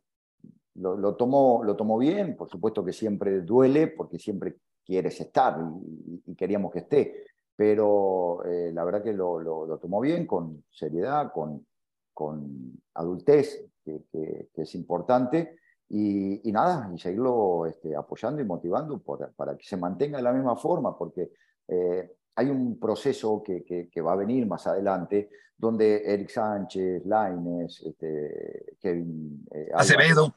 lo, 0.75 0.97
lo, 0.97 1.17
tomó, 1.17 1.65
lo 1.65 1.75
tomó 1.75 1.99
bien. 1.99 2.37
Por 2.37 2.49
supuesto 2.49 2.85
que 2.85 2.93
siempre 2.93 3.41
duele 3.41 3.89
porque 3.89 4.19
siempre 4.19 4.59
quieres 4.85 5.21
estar 5.21 5.59
y, 5.85 6.23
y 6.27 6.35
queríamos 6.35 6.71
que 6.73 6.81
esté 6.81 7.30
pero 7.61 8.43
eh, 8.47 8.73
la 8.73 8.85
verdad 8.85 9.03
que 9.03 9.13
lo, 9.13 9.39
lo, 9.39 9.67
lo, 9.67 9.77
tomó 9.77 10.01
bien, 10.01 10.27
con 10.27 10.65
seriedad, 10.71 11.31
con, 11.31 11.67
con 12.11 12.73
adultez, 12.95 13.67
que, 13.85 14.05
que, 14.11 14.49
que, 14.55 14.63
es 14.63 14.75
importante, 14.77 15.59
y, 15.91 16.49
y, 16.49 16.53
nada, 16.53 16.91
y 16.91 16.99
seguirlo 16.99 17.67
este, 17.67 17.95
apoyando 17.95 18.41
y 18.41 18.47
motivando 18.47 18.97
por, 19.01 19.31
para 19.35 19.59
que 19.59 19.67
se 19.67 19.77
mantenga 19.77 20.17
de 20.17 20.23
la 20.23 20.33
misma 20.33 20.57
forma, 20.57 20.97
porque 20.97 21.33
eh, 21.69 22.11
hay 22.37 22.49
un 22.49 22.81
proceso 22.81 23.43
que, 23.43 23.63
que, 23.63 24.01
va 24.01 24.15
a 24.15 24.17
venir 24.17 24.47
más 24.47 24.67
adelante, 24.67 25.29
donde 25.55 26.03
Eric 26.15 26.31
Sánchez, 26.31 27.05
Laines, 27.05 27.83
este, 27.83 28.75
Kevin 28.81 29.45
eh, 29.51 29.69
Acevedo. 29.75 30.33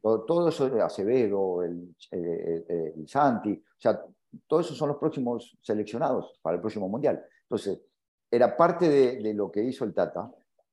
Todo, 0.00 0.20
todo, 0.20 0.48
eso, 0.50 0.66
Acevedo, 0.80 1.64
el, 1.64 1.92
el, 2.12 2.92
el 2.98 3.08
Santi, 3.08 3.52
o 3.52 3.80
sea, 3.80 4.00
todos 4.46 4.66
esos 4.66 4.78
son 4.78 4.88
los 4.88 4.98
próximos 4.98 5.56
seleccionados 5.62 6.38
para 6.42 6.56
el 6.56 6.60
próximo 6.60 6.88
Mundial. 6.88 7.22
Entonces, 7.42 7.80
era 8.30 8.56
parte 8.56 8.88
de, 8.88 9.22
de, 9.22 9.34
lo 9.34 9.50
que 9.50 9.62
hizo 9.62 9.84
el 9.84 9.94
Tata, 9.94 10.30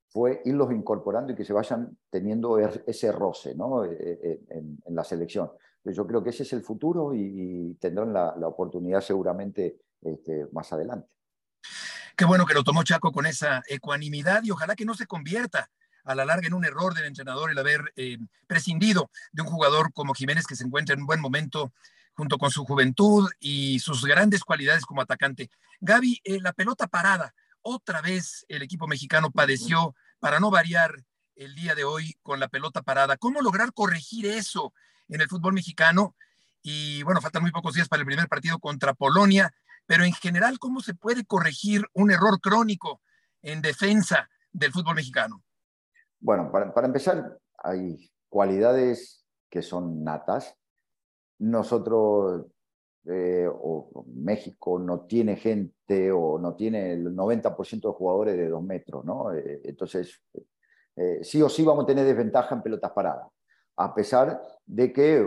fue 0.08 0.42
irlos 0.44 0.72
incorporando 0.72 1.32
y 1.32 1.36
que 1.36 1.44
se 1.44 1.52
vayan 1.52 1.96
teniendo 2.10 2.58
er, 2.58 2.84
ese 2.86 3.12
roce 3.12 3.54
¿no? 3.54 3.84
Eh, 3.84 3.96
eh, 4.00 4.40
en, 4.50 4.78
en, 4.84 4.94
la 4.94 5.04
selección. 5.04 5.50
Entonces, 5.78 5.96
yo 5.96 6.06
creo 6.06 6.22
que 6.22 6.30
ese 6.30 6.42
es 6.42 6.52
el 6.52 6.62
futuro 6.62 7.14
y, 7.14 7.20
y 7.20 7.74
tendrán 7.74 8.12
la, 8.12 8.34
la, 8.38 8.48
oportunidad 8.48 9.00
seguramente 9.00 9.80
este, 10.02 10.46
más 10.52 10.72
adelante. 10.72 11.08
Qué 12.16 12.24
bueno 12.24 12.46
que 12.46 12.54
lo 12.54 12.64
tomó 12.64 12.82
Chaco 12.82 13.12
con 13.12 13.26
esa 13.26 13.62
ecuanimidad 13.68 14.42
y 14.42 14.50
ojalá 14.50 14.74
que 14.74 14.86
no 14.86 14.94
se 14.94 15.06
convierta 15.06 15.68
a 16.04 16.14
la 16.14 16.24
larga 16.24 16.46
en 16.46 16.54
un 16.54 16.64
error 16.64 16.94
del 16.94 17.04
entrenador 17.04 17.50
el 17.50 17.58
haber 17.58 17.92
eh, 17.96 18.16
prescindido 18.46 19.10
de 19.32 19.42
un 19.42 19.48
jugador 19.48 19.92
como 19.92 20.14
Jiménez 20.14 20.46
que 20.46 20.56
se 20.56 20.64
encuentra 20.64 20.94
en 20.94 21.00
un 21.00 21.06
buen 21.06 21.20
momento 21.20 21.72
junto 22.16 22.38
con 22.38 22.50
su 22.50 22.64
juventud 22.64 23.30
y 23.38 23.78
sus 23.80 24.04
grandes 24.04 24.42
cualidades 24.42 24.84
como 24.86 25.02
atacante. 25.02 25.50
Gaby, 25.80 26.20
eh, 26.24 26.40
la 26.40 26.52
pelota 26.52 26.86
parada, 26.86 27.34
otra 27.60 28.00
vez 28.00 28.44
el 28.48 28.62
equipo 28.62 28.86
mexicano 28.86 29.30
padeció, 29.30 29.94
para 30.18 30.40
no 30.40 30.50
variar 30.50 31.04
el 31.34 31.54
día 31.54 31.74
de 31.74 31.84
hoy 31.84 32.16
con 32.22 32.40
la 32.40 32.48
pelota 32.48 32.82
parada. 32.82 33.16
¿Cómo 33.16 33.40
lograr 33.42 33.72
corregir 33.72 34.26
eso 34.26 34.72
en 35.08 35.20
el 35.20 35.28
fútbol 35.28 35.52
mexicano? 35.52 36.16
Y 36.62 37.02
bueno, 37.02 37.20
faltan 37.20 37.42
muy 37.42 37.52
pocos 37.52 37.74
días 37.74 37.88
para 37.88 38.00
el 38.00 38.06
primer 38.06 38.28
partido 38.28 38.58
contra 38.58 38.94
Polonia, 38.94 39.54
pero 39.86 40.04
en 40.04 40.12
general, 40.12 40.58
¿cómo 40.58 40.80
se 40.80 40.94
puede 40.94 41.24
corregir 41.24 41.84
un 41.92 42.10
error 42.10 42.40
crónico 42.40 43.00
en 43.42 43.62
defensa 43.62 44.28
del 44.52 44.72
fútbol 44.72 44.96
mexicano? 44.96 45.44
Bueno, 46.18 46.50
para, 46.50 46.86
empezar, 46.86 47.38
hay 47.58 48.10
cualidades 48.28 49.24
que 49.50 49.62
son 49.62 50.02
natas. 50.02 50.56
Nosotros, 51.38 52.46
eh, 53.04 53.46
o 53.48 54.04
México, 54.14 54.78
no 54.78 55.00
tiene 55.00 55.36
gente 55.36 56.10
o 56.10 56.38
no 56.38 56.54
tiene 56.54 56.92
el 56.92 57.14
90% 57.14 57.88
de 57.88 57.94
jugadores 57.94 58.36
de 58.36 58.48
dos 58.48 58.62
metros, 58.62 59.04
¿no? 59.04 59.32
Eh, 59.32 59.60
entonces, 59.64 60.20
eh, 60.96 61.20
sí 61.22 61.42
o 61.42 61.48
sí 61.48 61.64
vamos 61.64 61.84
a 61.84 61.86
tener 61.86 62.04
desventaja 62.04 62.54
en 62.54 62.62
pelotas 62.62 62.92
paradas. 62.92 63.28
A 63.76 63.94
pesar 63.94 64.40
de 64.64 64.92
que 64.92 65.22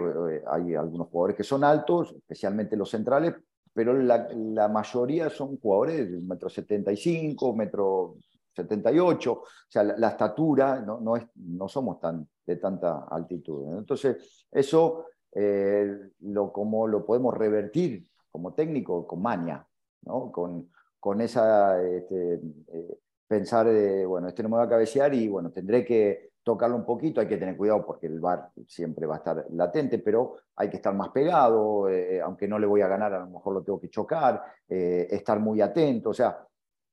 hay 0.48 0.74
algunos 0.74 1.08
jugadores 1.10 1.38
que 1.38 1.44
son 1.44 1.64
altos, 1.64 2.16
especialmente 2.18 2.76
los 2.76 2.90
centrales, 2.90 3.36
pero 3.72 3.94
la, 3.94 4.68
mayoría 4.68 5.30
son 5.30 5.60
jugadores 5.60 6.12
de 6.12 6.20
metro 6.20 6.50
75, 6.50 7.56
metro 7.56 8.16
78, 8.56 9.32
o 9.32 9.44
sea, 9.68 9.84
la, 9.84 10.10
estatura 10.10 10.82
no, 10.82 11.00
no, 11.00 11.16
es, 11.16 11.26
no 11.36 11.70
somos 11.70 12.00
tan, 12.00 12.28
de 12.46 12.56
tanta 12.56 13.06
altitud. 13.10 13.78
Entonces, 13.78 14.48
eso 14.52 15.06
eh, 15.34 16.12
lo, 16.22 16.52
como 16.52 16.88
lo 16.88 17.06
podemos 17.06 17.34
revertir 17.38 18.08
como 18.32 18.54
técnico 18.54 19.08
con 19.08 19.22
maña, 19.22 19.66
¿no? 20.04 20.32
con, 20.32 20.70
con 21.00 21.22
esa, 21.22 21.82
este, 21.82 22.36
eh, 22.36 23.00
pensar, 23.28 23.68
de, 23.68 24.06
bueno, 24.06 24.28
este 24.28 24.44
no 24.44 24.50
me 24.50 24.58
va 24.58 24.64
a 24.64 24.70
cabecear 24.70 25.14
y 25.14 25.28
bueno, 25.28 25.52
tendré 25.52 25.86
que 25.86 26.30
tocarlo 26.44 26.76
un 26.76 26.86
poquito, 26.86 27.22
hay 27.22 27.28
que 27.28 27.38
tener 27.38 27.58
cuidado 27.58 27.86
porque 27.86 28.08
el 28.08 28.20
bar 28.20 28.50
siempre 28.68 29.06
va 29.06 29.16
a 29.16 29.18
estar 29.18 29.46
latente, 29.52 30.00
pero 30.00 30.38
hay 30.56 30.70
que 30.70 30.78
estar 30.78 30.94
más 30.96 31.10
pegado, 31.10 31.90
eh, 31.90 32.22
aunque 32.22 32.48
no 32.48 32.58
le 32.58 32.66
voy 32.66 32.82
a 32.82 32.88
ganar, 32.88 33.14
a 33.14 33.20
lo 33.20 33.28
mejor 33.28 33.54
lo 33.54 33.64
tengo 33.64 33.80
que 33.80 33.90
chocar, 33.90 34.44
estar 34.68 35.40
muy 35.40 35.62
atento, 35.62 36.10
o 36.10 36.14
sea, 36.14 36.46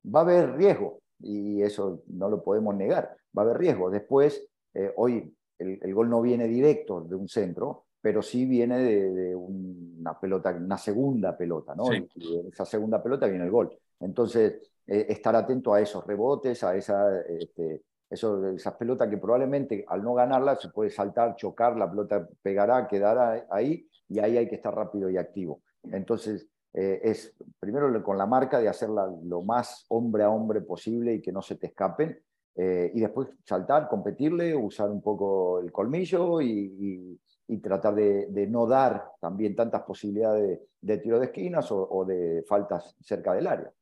va 0.04 0.20
a 0.20 0.22
haber 0.22 0.56
riesgo, 0.56 1.00
y 1.20 1.62
eso 1.62 2.02
no 2.08 2.28
lo 2.28 2.42
podemos 2.42 2.74
negar. 2.74 3.16
Va 3.36 3.42
a 3.42 3.44
haber 3.44 3.58
riesgo. 3.58 3.90
Después, 3.90 4.46
eh, 4.74 4.92
hoy 4.96 5.34
el, 5.58 5.94
gol 5.94 6.10
no 6.10 6.20
viene 6.20 6.46
directo 6.46 7.00
de 7.00 7.14
un 7.14 7.28
centro, 7.28 7.85
pero 8.00 8.22
sí 8.22 8.46
viene 8.46 8.78
de, 8.78 9.34
una 9.34 10.18
pelota, 10.18 10.50
una 10.52 10.78
segunda 10.78 11.36
pelota, 11.36 11.74
¿no? 11.74 11.92
Y 11.92 12.08
esa 12.52 12.64
segunda 12.64 13.02
pelota 13.02 13.26
viene 13.26 13.44
el 13.44 13.50
gol. 13.50 13.76
Entonces, 14.00 14.60
eh, 14.86 15.06
estar 15.08 15.34
atento 15.34 15.74
a 15.74 15.80
esos 15.80 16.06
rebotes, 16.06 16.62
a 16.62 16.76
esa, 16.76 17.20
este, 17.22 17.82
eso, 18.08 18.48
esas 18.50 18.74
pelotas 18.74 19.08
que 19.08 19.18
probablemente 19.18 19.84
al 19.88 20.02
no 20.02 20.14
ganarla 20.14 20.56
se 20.56 20.68
puede 20.68 20.90
saltar, 20.90 21.34
chocar, 21.36 21.76
la 21.76 21.90
pelota 21.90 22.28
pegará, 22.42 22.86
quedará 22.86 23.46
ahí, 23.50 23.88
y 24.08 24.20
ahí 24.20 24.36
hay 24.36 24.48
que 24.48 24.56
estar 24.56 24.74
rápido 24.74 25.10
y 25.10 25.16
activo. 25.16 25.62
Entonces, 25.82 26.48
eh, 26.72 27.00
es 27.02 27.34
primero 27.58 28.02
con 28.02 28.18
la 28.18 28.26
marca 28.26 28.60
de 28.60 28.68
hacerla 28.68 29.10
lo 29.24 29.42
más 29.42 29.86
hombre 29.88 30.22
a 30.22 30.30
hombre 30.30 30.60
posible 30.60 31.14
y 31.14 31.22
que 31.22 31.32
no 31.32 31.42
se 31.42 31.56
te 31.56 31.68
escapen, 31.68 32.20
eh, 32.54 32.90
y 32.94 33.00
después 33.00 33.28
saltar, 33.44 33.88
competirle, 33.88 34.54
usar 34.56 34.90
un 34.90 35.02
poco 35.02 35.60
el 35.60 35.70
colmillo 35.70 36.40
y, 36.40 37.18
tratar 37.62 37.94
de, 37.94 38.46
no 38.48 38.66
dar 38.66 39.12
también 39.20 39.54
tantas 39.54 39.82
posibilidades 39.82 40.60
de, 40.80 40.98
tiro 40.98 41.18
de 41.18 41.26
esquinas 41.26 41.66
o, 41.70 42.04
de 42.04 42.44
faltas 42.48 42.96
cerca 43.00 43.34
del 43.34 43.46
área. 43.46 43.72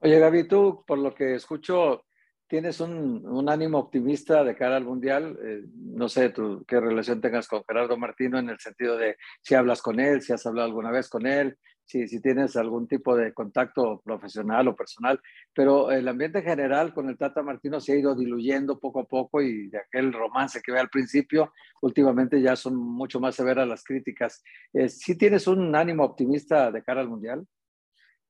Oye, 0.00 0.18
Gaby, 0.18 0.48
tú, 0.48 0.84
por 0.84 0.98
lo 0.98 1.14
que 1.14 1.36
escucho, 1.36 2.04
tienes 2.48 2.80
un, 2.80 3.48
ánimo 3.48 3.78
optimista 3.78 4.42
de 4.42 4.56
cara 4.56 4.76
al 4.76 4.84
Mundial. 4.84 5.38
Eh, 5.42 5.62
no 5.74 6.08
sé 6.08 6.30
tú, 6.30 6.64
qué 6.66 6.80
relación 6.80 7.20
tengas 7.20 7.46
con 7.46 7.62
Gerardo 7.64 7.96
Martino 7.96 8.38
en 8.38 8.50
el 8.50 8.58
sentido 8.58 8.98
de 8.98 9.16
si 9.40 9.54
hablas 9.54 9.80
con 9.80 10.00
él, 10.00 10.20
si 10.20 10.32
has 10.32 10.44
hablado 10.44 10.66
alguna 10.66 10.90
vez 10.90 11.08
con 11.08 11.26
él, 11.26 11.56
si, 11.84 12.08
si 12.08 12.20
tienes 12.20 12.56
algún 12.56 12.86
tipo 12.88 13.16
de 13.16 13.32
contacto 13.32 14.00
profesional 14.04 14.68
o 14.68 14.76
personal, 14.76 15.20
pero 15.54 15.90
el 15.90 16.06
ambiente 16.08 16.42
general 16.42 16.94
con 16.94 17.08
el 17.08 17.18
Tata 17.18 17.42
Martino 17.42 17.80
se 17.80 17.92
ha 17.92 17.96
ido 17.96 18.14
diluyendo 18.14 18.78
poco 18.78 19.00
a 19.00 19.04
poco 19.04 19.42
y 19.42 19.68
de 19.68 19.78
aquel 19.78 20.12
romance 20.12 20.60
que 20.62 20.72
ve 20.72 20.80
al 20.80 20.88
principio, 20.88 21.52
últimamente 21.82 22.40
ya 22.40 22.56
son 22.56 22.76
mucho 22.76 23.20
más 23.20 23.34
severas 23.34 23.68
las 23.68 23.84
críticas. 23.84 24.42
Eh, 24.72 24.88
¿Sí 24.88 25.16
tienes 25.16 25.46
un 25.46 25.74
ánimo 25.74 26.04
optimista 26.04 26.70
de 26.70 26.82
cara 26.82 27.00
al 27.00 27.08
Mundial? 27.08 27.46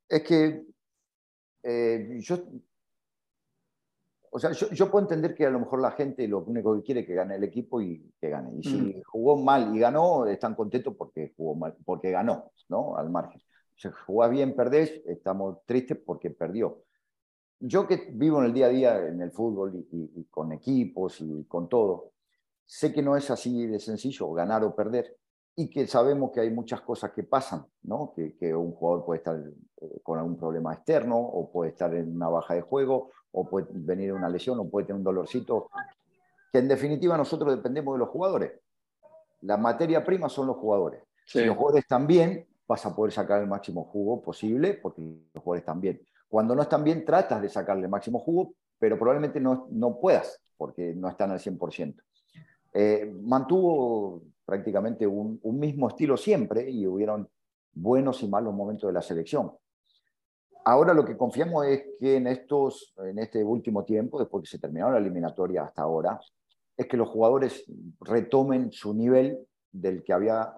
Es 0.09 0.23
que 0.23 0.63
eh, 1.63 2.19
yo 2.21 2.45
o 4.35 4.39
sea, 4.39 4.51
yo, 4.53 4.91
puedo 4.91 5.05
entender 5.05 5.35
que 5.35 5.45
a 5.45 5.51
lo 5.51 5.61
mejor 5.61 5.83
la 5.83 5.91
gente 5.91 6.27
lo 6.27 6.39
único 6.39 6.75
que 6.75 6.83
quiere 6.83 7.01
es 7.03 7.07
que 7.07 7.15
gane 7.15 7.35
el 7.37 7.45
equipo 7.45 7.83
y 7.83 8.03
que 8.19 8.31
gane. 8.31 8.51
Y 8.59 8.63
si 8.63 9.03
jugó 9.05 9.37
mal 9.37 9.77
y 9.77 9.79
ganó, 9.79 10.25
están 10.27 10.55
contentos 10.55 10.95
porque 10.97 11.35
jugó 11.37 11.55
mal, 11.55 11.77
porque 11.85 12.11
ganó, 12.11 12.51
¿no? 12.71 12.97
Al 12.97 13.11
margen. 13.11 13.43
Si 13.77 13.91
jugás 14.07 14.31
bien, 14.31 14.57
perdés, 14.57 15.03
estamos 15.07 15.59
tristes 15.67 15.99
porque 16.03 16.31
perdió. 16.31 16.83
Yo 17.61 17.87
que 17.87 18.09
vivo 18.15 18.39
en 18.41 18.47
el 18.47 18.55
día 18.55 18.67
a 18.67 18.71
día 18.71 19.07
en 19.07 19.21
el 19.21 19.33
fútbol 19.33 19.87
y 19.93 20.25
con 20.31 20.51
equipos 20.53 21.21
y 21.21 21.45
con 21.45 21.69
todo, 21.69 22.13
sé 22.65 22.91
que 22.91 23.03
no 23.03 23.19
es 23.19 23.31
así 23.31 23.67
de 23.67 23.79
sencillo 23.79 24.33
ganar 24.33 24.65
o 24.65 24.75
perder 24.75 25.15
y 25.55 25.69
que 25.69 25.87
sabemos 25.87 26.31
que 26.33 26.41
hay 26.41 26.51
muchas 26.51 26.81
cosas 26.81 27.13
que 27.13 27.25
pasan, 27.25 27.67
¿no? 27.83 28.13
que, 28.15 28.37
que 28.37 28.55
un 28.55 28.73
jugador 28.73 29.05
puede 29.05 29.19
estar 29.19 29.37
eh, 29.37 30.01
con 30.03 30.19
algún 30.19 30.37
problema 30.37 30.73
externo 30.73 31.19
o 31.19 31.51
puede 31.51 31.71
estar 31.71 31.95
en 31.95 32.15
una 32.15 32.29
baja 32.29 32.55
de 32.55 32.63
juego 32.63 33.11
o 33.33 33.49
puede 33.49 33.67
venir 33.71 34.13
una 34.13 34.29
lesión 34.29 34.59
o 34.59 34.69
puede 34.69 34.87
tener 34.87 34.99
un 34.99 35.05
dolorcito, 35.05 35.69
que 36.51 36.59
en 36.59 36.69
definitiva 36.69 37.17
nosotros 37.17 37.55
dependemos 37.55 37.95
de 37.95 37.99
los 37.99 38.09
jugadores. 38.09 38.53
La 39.43 39.57
materia 39.57 40.05
prima 40.05 40.29
son 40.29 40.47
los 40.47 40.57
jugadores. 40.57 41.03
Si 41.27 41.45
los 41.45 41.57
jugadores 41.57 41.85
están 41.85 42.07
bien, 42.07 42.47
vas 42.67 42.85
a 42.87 42.95
poder 42.95 43.13
sacar 43.13 43.41
el 43.41 43.49
máximo 43.49 43.85
jugo 43.85 44.23
posible 44.23 44.75
porque 44.75 45.03
los 45.03 45.43
jugadores 45.43 45.63
están 45.63 45.81
bien. 45.81 46.01
Cuando 46.29 46.55
no 46.55 46.63
están 46.63 46.85
bien, 46.85 47.05
tratas 47.05 47.43
de 47.43 47.49
sacarle 47.49 47.85
el 47.85 47.91
máximo 47.91 48.19
jugo, 48.19 48.55
pero 48.79 48.99
probablemente 48.99 49.41
no, 49.41 49.67
no 49.71 49.99
puedas 49.99 50.41
porque 50.57 50.95
no 50.95 51.09
están 51.09 51.31
al 51.31 51.39
100%. 51.39 51.95
Eh, 52.75 53.13
mantuvo 53.23 54.23
prácticamente 54.53 55.07
un, 55.07 55.41
mismo 55.43 55.89
estilo 55.89 56.15
siempre 56.15 56.69
y 56.69 56.87
hubieron 56.87 57.27
buenos 57.73 58.23
y 58.23 58.29
malos 58.29 58.53
momentos 58.53 58.87
de 58.87 58.93
la 58.93 59.01
selección. 59.01 59.51
Ahora 60.67 60.93
lo 60.93 61.07
que 61.07 61.17
confiamos 61.17 61.65
es 61.65 61.85
que 61.99 62.17
en, 62.17 62.27
estos, 62.27 62.93
en 62.99 63.19
este 63.19 63.43
último 63.43 63.83
tiempo, 63.83 64.19
después 64.19 64.43
que 64.43 64.51
se 64.51 64.59
terminó 64.59 64.91
la 64.91 64.99
eliminatoria 64.99 65.63
hasta 65.63 65.81
ahora, 65.81 66.21
es 66.77 66.87
que 66.87 66.99
los 66.99 67.09
jugadores 67.09 67.65
retomen 68.01 68.71
su 68.73 68.93
nivel 68.93 69.39
del 69.73 70.05
que 70.05 70.13
había 70.13 70.53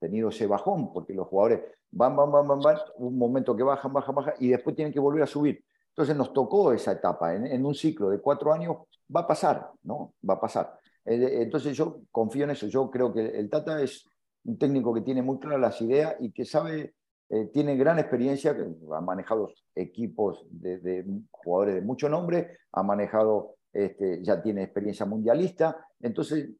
tenido 0.00 0.30
ese 0.30 0.48
bajón, 0.48 0.92
porque 0.92 1.14
los 1.14 1.28
jugadores 1.28 1.60
van, 1.92 2.16
van, 2.16 2.32
van, 2.32 2.48
van, 2.48 2.58
van, 2.58 2.78
un 2.96 3.16
momento 3.16 3.54
que 3.54 3.62
bajan, 3.62 3.92
bajan, 3.92 4.12
bajan, 4.12 4.34
y 4.40 4.48
después 4.48 4.74
tienen 4.74 4.92
que 4.92 4.98
volver 4.98 5.22
a 5.22 5.28
subir. 5.28 5.64
Entonces 5.90 6.16
nos 6.16 6.32
tocó 6.32 6.72
esa 6.72 6.90
etapa, 6.90 7.32
en, 7.32 7.46
en 7.46 7.64
un 7.64 7.76
ciclo 7.76 8.10
de 8.10 8.20
cuatro 8.20 8.52
años 8.52 8.76
va 9.14 9.20
a 9.20 9.26
pasar, 9.28 9.70
¿no? 9.84 10.14
Va 10.28 10.34
a 10.34 10.40
pasar. 10.40 10.80
Eh, 11.04 11.42
entonces 11.42 11.76
yo 11.76 12.02
confío 12.10 12.44
en 12.44 12.50
eso. 12.50 12.66
Yo 12.66 12.90
creo 12.90 13.12
que 13.12 13.26
el 13.26 13.50
Tata 13.50 13.82
es 13.82 14.08
un 14.44 14.58
técnico 14.58 14.92
que 14.94 15.00
tiene 15.00 15.22
muy 15.22 15.38
claras 15.38 15.60
las 15.60 15.80
ideas 15.80 16.16
y 16.20 16.32
que 16.32 16.44
sabe, 16.44 16.94
eh, 17.28 17.46
tiene 17.52 17.76
gran 17.76 17.98
experiencia, 17.98 18.56
ha 18.92 19.00
manejado 19.00 19.52
equipos 19.74 20.46
de, 20.50 21.04
jugadores 21.30 21.76
de 21.76 21.80
mucho 21.82 22.08
nombre, 22.08 22.58
ha 22.72 22.82
manejado, 22.82 23.56
este, 23.72 24.22
ya 24.22 24.42
tiene 24.42 24.62
experiencia 24.62 25.06
mundialista. 25.06 25.86
Entonces 26.00 26.50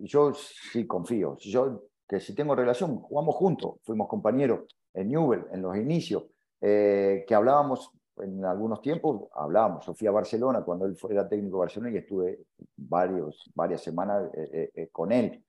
yo 0.00 0.32
sí 0.34 0.86
confío. 0.86 1.36
Yo 1.38 1.88
que 2.08 2.20
si 2.20 2.34
tengo 2.34 2.54
relación, 2.54 3.00
jugamos 3.00 3.34
juntos, 3.34 3.76
fuimos 3.82 4.08
compañeros 4.08 4.60
en 4.94 5.10
Newell 5.10 5.44
en 5.52 5.60
los 5.60 5.76
inicios, 5.76 6.24
eh, 6.60 7.24
que 7.28 7.34
hablábamos 7.34 7.92
en 8.22 8.44
algunos 8.44 8.80
tiempos 8.80 9.28
hablábamos, 9.34 9.84
yo 9.86 9.94
fui 9.94 10.06
a 10.06 10.12
Barcelona 10.12 10.62
cuando 10.62 10.86
él 10.86 10.96
fue, 10.96 11.12
era 11.12 11.28
técnico 11.28 11.56
de 11.56 11.60
Barcelona 11.60 11.92
y 11.92 11.98
estuve 11.98 12.44
varios, 12.76 13.50
varias 13.54 13.82
semanas 13.82 14.30
eh, 14.34 14.50
eh, 14.52 14.70
eh, 14.74 14.88
con 14.90 15.12
él. 15.12 15.42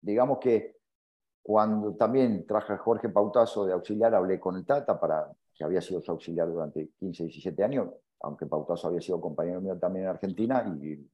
digamos 0.00 0.38
que 0.38 0.78
cuando 1.42 1.94
también 1.94 2.46
traje 2.46 2.74
a 2.74 2.76
Jorge 2.76 3.08
Pautazo 3.08 3.64
de 3.64 3.72
auxiliar, 3.72 4.14
hablé 4.14 4.38
con 4.38 4.56
el 4.56 4.66
Tata, 4.66 5.00
para, 5.00 5.32
que 5.54 5.64
había 5.64 5.80
sido 5.80 6.02
su 6.02 6.10
auxiliar 6.10 6.46
durante 6.46 6.90
15, 6.98 7.24
17 7.24 7.64
años, 7.64 7.88
aunque 8.20 8.44
Pautazo 8.44 8.88
había 8.88 9.00
sido 9.00 9.18
compañero 9.20 9.60
mío 9.60 9.78
también 9.78 10.04
en 10.04 10.10
Argentina 10.10 10.62
y, 10.82 11.08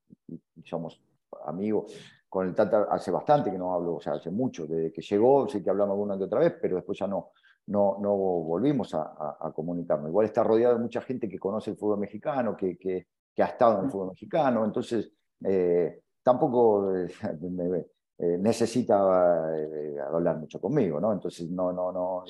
somos 0.64 1.00
amigos. 1.46 1.92
Con 2.28 2.48
el 2.48 2.54
Tata 2.54 2.88
hace 2.90 3.10
bastante 3.12 3.50
que 3.52 3.58
no 3.58 3.72
hablo, 3.72 3.94
o 3.94 4.00
sea, 4.00 4.14
hace 4.14 4.30
mucho, 4.30 4.66
desde 4.66 4.92
que 4.92 5.02
llegó, 5.02 5.48
sí 5.48 5.62
que 5.62 5.70
hablamos 5.70 5.96
una 5.96 6.18
que 6.18 6.24
otra 6.24 6.40
vez, 6.40 6.56
pero 6.60 6.76
después 6.76 6.98
ya 6.98 7.06
no, 7.06 7.30
no, 7.66 7.98
no 8.00 8.14
volvimos 8.16 8.94
a, 8.94 9.52
comunicarnos. 9.54 10.08
Igual 10.08 10.26
está 10.26 10.42
rodeado 10.42 10.74
de 10.74 10.82
mucha 10.82 11.00
gente 11.00 11.28
que 11.28 11.38
conoce 11.38 11.70
el 11.70 11.76
fútbol 11.76 12.00
mexicano, 12.00 12.56
que, 12.56 12.76
que, 12.76 13.06
ha 13.42 13.46
estado 13.46 13.78
en 13.78 13.86
el 13.86 13.90
fútbol 13.90 14.08
mexicano, 14.08 14.64
entonces 14.64 15.10
eh, 15.44 16.00
tampoco 16.22 16.94
eh, 16.96 17.08
eh, 18.18 18.38
necesita 18.38 19.48
hablar 20.12 20.38
mucho 20.38 20.60
conmigo, 20.60 21.00
¿no? 21.00 21.12
Entonces, 21.12 21.50
no, 21.50 21.72
no, 21.72 21.90
no, 21.90 22.24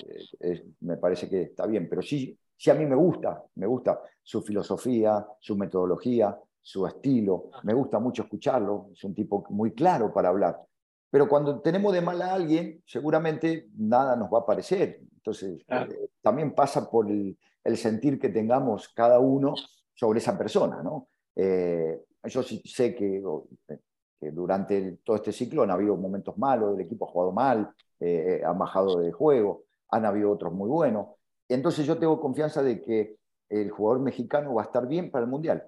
me 0.81 0.97
parece 0.97 1.29
que 1.29 1.43
está 1.43 1.67
bien, 1.67 1.89
pero 1.89 2.01
sí, 2.01 2.39
sí 2.57 2.71
a 2.71 2.75
mí 2.75 2.87
me 2.87 2.97
gusta, 2.97 3.43
me 3.57 3.67
gusta 3.67 4.01
su 4.23 4.41
filosofía, 4.43 5.27
su 5.41 5.57
metodología, 5.57 6.39
su 6.61 6.87
estilo, 6.87 7.51
me 7.65 7.75
gusta 7.75 7.99
mucho 7.99 8.23
escucharlo, 8.23 8.89
es 8.93 9.05
un 9.05 9.15
tipo 9.15 9.45
muy 9.51 9.75
claro 9.75 10.13
para 10.13 10.31
hablar. 10.31 10.59
Pero 11.11 11.29
cuando 11.29 11.61
tenemos 11.61 11.93
de 11.93 12.01
mal 12.01 12.21
a 12.23 12.33
alguien, 12.33 12.83
seguramente 12.87 13.69
nada 13.77 14.17
nos 14.17 14.33
va 14.33 14.41
a 14.41 14.47
parecer. 14.47 15.01
Entonces, 15.25 15.65
eh, 15.69 16.11
también 16.21 16.55
pasa 16.55 16.91
por 16.91 17.11
el, 17.11 17.39
sentir 17.77 18.19
que 18.19 18.29
tengamos 18.29 18.91
cada 18.91 19.19
uno 19.19 19.55
sobre 19.95 20.19
esa 20.19 20.37
persona. 20.37 20.83
¿no? 20.83 21.09
Eh, 21.35 21.99
yo 22.25 22.43
sé 22.43 22.95
que, 22.95 23.23
que 24.21 24.31
durante 24.31 24.99
todo 25.03 25.17
este 25.17 25.33
ciclo 25.33 25.63
han 25.63 25.71
habido 25.71 25.97
momentos 25.97 26.37
malos, 26.37 26.75
el 26.75 26.85
equipo 26.85 27.07
ha 27.07 27.11
jugado 27.11 27.33
mal, 27.33 27.71
eh, 28.01 28.43
ha 28.45 28.53
bajado 28.53 29.01
de 29.01 29.13
juego, 29.13 29.65
han 29.89 30.05
habido 30.05 30.31
otros 30.31 30.53
muy 30.53 30.69
buenos. 30.69 31.09
Entonces 31.49 31.87
yo 31.87 31.97
tengo 31.97 32.21
confianza 32.21 32.63
de 32.63 32.83
que 32.83 33.17
el 33.49 33.71
jugador 33.71 34.03
mexicano 34.03 34.53
va 34.53 34.63
a 34.63 34.67
estar 34.67 34.87
bien 34.87 35.11
para 35.11 35.25
el 35.25 35.31
Mundial 35.31 35.65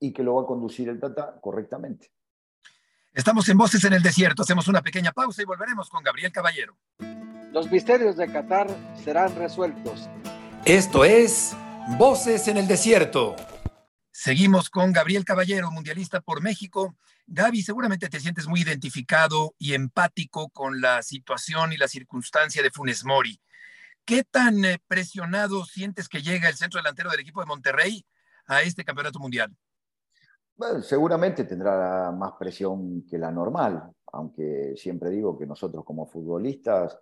y 0.00 0.12
que 0.14 0.22
lo 0.22 0.36
va 0.36 0.42
a 0.42 0.46
conducir 0.46 0.88
el 0.88 1.00
Tata 1.00 1.38
correctamente. 1.38 2.12
Estamos 3.12 3.46
en 3.50 3.58
Voces 3.58 3.84
en 3.84 3.92
el 3.92 4.02
Desierto. 4.02 4.42
Hacemos 4.42 4.68
una 4.68 4.80
pequeña 4.80 5.12
pausa 5.12 5.42
y 5.42 5.44
volveremos 5.44 5.90
con 5.90 6.02
Gabriel 6.02 6.32
Caballero. 6.32 6.76
Los 7.52 7.70
misterios 7.70 8.16
de 8.16 8.30
Qatar 8.30 8.68
serán 9.02 9.34
resueltos. 9.36 10.08
Esto 10.64 11.04
es 11.04 11.56
Voces 11.98 12.48
en 12.48 12.56
el 12.56 12.66
Desierto. 12.66 13.36
Seguimos 14.10 14.68
con 14.70 14.92
Gabriel 14.92 15.24
Caballero, 15.24 15.70
mundialista 15.70 16.20
por 16.20 16.42
México. 16.42 16.96
Gaby, 17.26 17.62
seguramente 17.62 18.08
te 18.08 18.20
sientes 18.20 18.46
muy 18.46 18.62
identificado 18.62 19.54
y 19.58 19.74
empático 19.74 20.48
con 20.50 20.80
la 20.80 21.02
situación 21.02 21.72
y 21.72 21.76
la 21.76 21.88
circunstancia 21.88 22.62
de 22.62 22.70
Funes 22.70 23.04
Mori. 23.04 23.40
¿Qué 24.04 24.24
tan 24.24 24.64
eh, 24.64 24.78
presionado 24.86 25.64
sientes 25.64 26.08
que 26.08 26.22
llega 26.22 26.48
el 26.48 26.56
centro 26.56 26.78
delantero 26.78 27.10
del 27.10 27.20
equipo 27.20 27.40
de 27.40 27.46
Monterrey 27.46 28.04
a 28.46 28.62
este 28.62 28.84
campeonato 28.84 29.18
mundial? 29.18 29.54
seguramente 30.82 31.44
tendrá 31.44 32.10
más 32.12 32.32
presión 32.38 33.04
que 33.06 33.18
la 33.18 33.30
normal, 33.30 33.90
aunque 34.12 34.74
siempre 34.76 35.10
digo 35.10 35.38
que 35.38 35.46
nosotros 35.46 35.84
como 35.84 36.06
futbolistas 36.06 36.98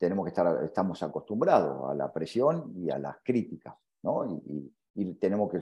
tenemos 0.00 0.24
que 0.24 0.30
estar, 0.30 0.64
estamos 0.64 1.00
acostumbrados 1.02 1.88
a 1.88 1.94
la 1.94 2.12
presión 2.12 2.72
y 2.74 2.90
a 2.90 2.98
las 2.98 3.18
críticas, 3.22 3.74
¿no? 4.02 4.42
Y, 4.46 4.72
tenemos 5.18 5.50
que 5.50 5.58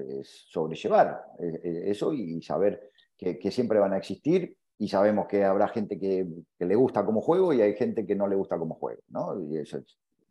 eh, 0.00 0.22
sobrellevar 0.24 1.24
eh, 1.38 1.60
eh, 1.62 1.82
eso 1.86 2.12
y 2.12 2.42
saber 2.42 2.90
que, 3.16 3.50
siempre 3.52 3.78
van 3.78 3.92
a 3.92 3.98
existir 3.98 4.56
y 4.76 4.88
sabemos 4.88 5.28
que 5.28 5.44
habrá 5.44 5.68
gente 5.68 6.00
que, 6.00 6.26
le 6.58 6.74
gusta 6.74 7.04
como 7.04 7.20
juego 7.20 7.52
y 7.52 7.60
hay 7.60 7.74
gente 7.76 8.04
que 8.04 8.16
no 8.16 8.26
le 8.26 8.34
gusta 8.34 8.58
como 8.58 8.74
juego, 8.74 9.02
¿no? 9.10 9.40
Y 9.40 9.58
eso 9.58 9.78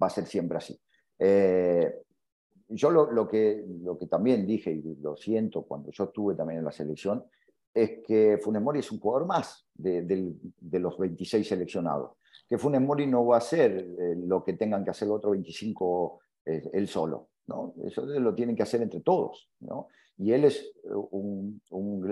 va 0.02 0.08
a 0.08 0.10
ser 0.10 0.26
siempre 0.26 0.58
así 0.58 0.78
yo 2.74 2.90
lo, 2.90 3.28
que, 3.28 3.66
lo 3.84 3.98
que 3.98 4.08
también 4.08 4.48
dije, 4.48 4.72
y 4.72 4.96
lo 5.02 5.16
siento 5.18 5.64
cuando 5.64 5.92
yo 5.92 6.06
estuve 6.06 6.36
también 6.36 6.60
en 6.60 6.66
la 6.66 6.72
selección, 6.72 7.24
es 7.74 8.00
que 8.06 8.38
Funes 8.42 8.62
Mori 8.62 8.80
es 8.80 8.92
un 8.92 9.00
jugador 9.00 9.28
más 9.28 9.66
de, 9.74 10.36
los 10.80 10.98
26 10.98 11.48
seleccionados. 11.48 12.12
Que 12.52 12.58
Funes 12.58 12.82
Mori 12.82 13.08
no 13.08 13.26
va 13.26 13.36
a 13.36 13.38
hacer 13.38 13.72
eh, 13.98 14.14
lo 14.18 14.44
que 14.44 14.52
tengan 14.52 14.84
que 14.84 14.90
hacer 14.90 15.08
los 15.08 15.20
otros 15.20 15.32
25 15.32 16.20
eh, 16.48 16.70
él 16.74 16.86
solo. 16.90 17.30
¿no? 17.48 17.74
Eso 17.86 18.06
lo 18.06 18.36
tienen 18.36 18.58
que 18.58 18.64
hacer 18.64 18.82
entre 18.82 19.00
todos. 19.00 19.50
¿no? 19.62 19.88
Y 20.18 20.34
él 20.34 20.44
es 20.44 20.70
un, 20.84 21.62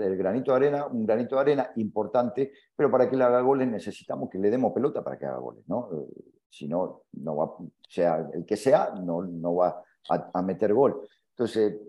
el 0.02 0.16
granito 0.16 0.52
de 0.52 0.56
arena, 0.56 0.86
un 0.86 1.04
granito 1.04 1.34
de 1.34 1.42
arena 1.42 1.70
importante, 1.76 2.52
pero 2.74 2.90
para 2.90 3.10
que 3.10 3.16
él 3.16 3.20
haga 3.20 3.42
goles 3.42 3.68
necesitamos 3.68 4.30
que 4.30 4.38
le 4.38 4.48
demos 4.48 4.72
pelota 4.72 5.04
para 5.04 5.18
que 5.18 5.26
haga 5.26 5.36
goles. 5.36 5.62
¿no? 5.66 5.90
Eh, 5.92 6.06
si 6.48 6.66
no, 6.66 7.02
no 7.12 7.36
va, 7.36 7.54
sea 7.86 8.26
el 8.32 8.46
que 8.46 8.56
sea, 8.56 8.94
no, 8.98 9.20
no 9.20 9.56
va 9.56 9.84
a, 10.08 10.40
meter 10.40 10.72
gol. 10.72 11.06
Entonces, 11.32 11.82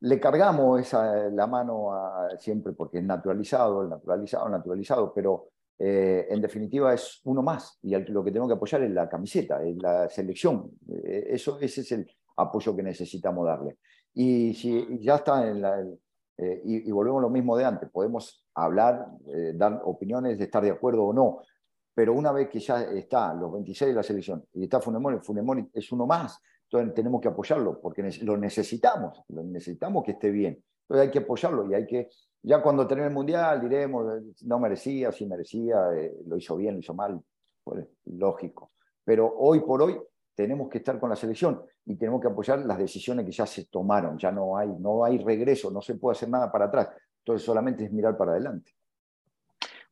le 0.00 0.18
cargamos 0.18 0.80
esa, 0.80 1.28
la 1.28 1.46
mano 1.46 1.90
siempre 2.38 2.72
porque 2.72 2.96
es 2.96 3.04
naturalizado, 3.04 3.86
naturalizado, 3.86 4.48
naturalizado, 4.48 5.12
pero 5.12 5.50
eh, 5.82 6.26
en 6.28 6.42
definitiva 6.42 6.92
es 6.92 7.22
uno 7.24 7.40
más 7.42 7.78
y 7.80 7.96
lo 7.96 8.22
que 8.22 8.30
tenemos 8.30 8.50
que 8.50 8.54
apoyar 8.54 8.82
es 8.82 8.90
la 8.90 9.08
camiseta, 9.08 9.64
es 9.64 9.78
la 9.78 10.10
selección. 10.10 10.70
Eh, 10.86 11.28
eso, 11.30 11.58
ese 11.58 11.80
es 11.80 11.92
el 11.92 12.06
apoyo 12.36 12.76
que 12.76 12.82
necesitamos 12.82 13.46
darle. 13.46 13.78
Y 14.12 14.52
si 14.52 14.98
ya 15.00 15.16
está 15.16 15.48
en 15.48 15.62
la... 15.62 15.82
Eh, 16.36 16.60
y, 16.64 16.90
volvemos 16.90 17.20
a 17.20 17.22
lo 17.22 17.30
mismo 17.30 17.56
de 17.56 17.64
antes, 17.64 17.88
podemos 17.90 18.44
hablar, 18.54 19.06
dar 19.54 19.80
opiniones 19.84 20.38
de 20.38 20.44
estar 20.44 20.62
de 20.62 20.70
acuerdo 20.70 21.04
o 21.04 21.12
no, 21.14 21.40
pero 21.94 22.12
una 22.14 22.32
vez 22.32 22.48
que 22.48 22.60
ya 22.60 22.82
está 22.82 23.32
los 23.32 23.52
26 23.52 23.90
de 23.90 23.94
la 23.94 24.02
selección 24.02 24.44
y 24.52 24.64
está 24.64 24.80
Funemori, 24.80 25.18
Funemori 25.20 25.68
es 25.72 25.92
uno 25.92 26.06
más, 26.06 26.40
entonces 26.64 26.94
tenemos 26.94 27.20
que 27.20 27.28
apoyarlo 27.28 27.80
porque 27.80 28.02
lo 28.22 28.36
necesitamos, 28.36 29.22
lo 29.28 29.42
necesitamos 29.42 30.04
que 30.04 30.12
esté 30.12 30.30
bien. 30.30 30.62
Entonces 30.82 31.06
hay 31.06 31.10
que 31.10 31.18
apoyarlo 31.20 31.70
y 31.70 31.74
hay 31.74 31.86
que, 31.86 32.08
ya 32.42 32.62
cuando 32.62 32.86
termine 32.86 33.08
el 33.08 33.14
Mundial 33.14 33.60
diremos, 33.60 34.06
no 34.42 34.58
merecía, 34.58 35.12
sí 35.12 35.26
merecía, 35.26 35.92
eh, 35.94 36.14
lo 36.26 36.36
hizo 36.36 36.56
bien, 36.56 36.74
lo 36.74 36.80
hizo 36.80 36.94
mal, 36.94 37.20
pues 37.62 37.86
lógico. 38.06 38.72
Pero 39.04 39.32
hoy 39.38 39.60
por 39.60 39.82
hoy 39.82 40.00
tenemos 40.34 40.68
que 40.68 40.78
estar 40.78 40.98
con 40.98 41.10
la 41.10 41.16
selección 41.16 41.62
y 41.84 41.96
tenemos 41.96 42.20
que 42.20 42.28
apoyar 42.28 42.60
las 42.60 42.78
decisiones 42.78 43.26
que 43.26 43.32
ya 43.32 43.46
se 43.46 43.66
tomaron, 43.66 44.18
ya 44.18 44.32
no 44.32 44.56
hay, 44.56 44.68
no 44.68 45.04
hay 45.04 45.18
regreso, 45.18 45.70
no 45.70 45.82
se 45.82 45.96
puede 45.96 46.16
hacer 46.16 46.28
nada 46.28 46.50
para 46.50 46.66
atrás. 46.66 46.88
Entonces 47.18 47.44
solamente 47.44 47.84
es 47.84 47.92
mirar 47.92 48.16
para 48.16 48.32
adelante. 48.32 48.72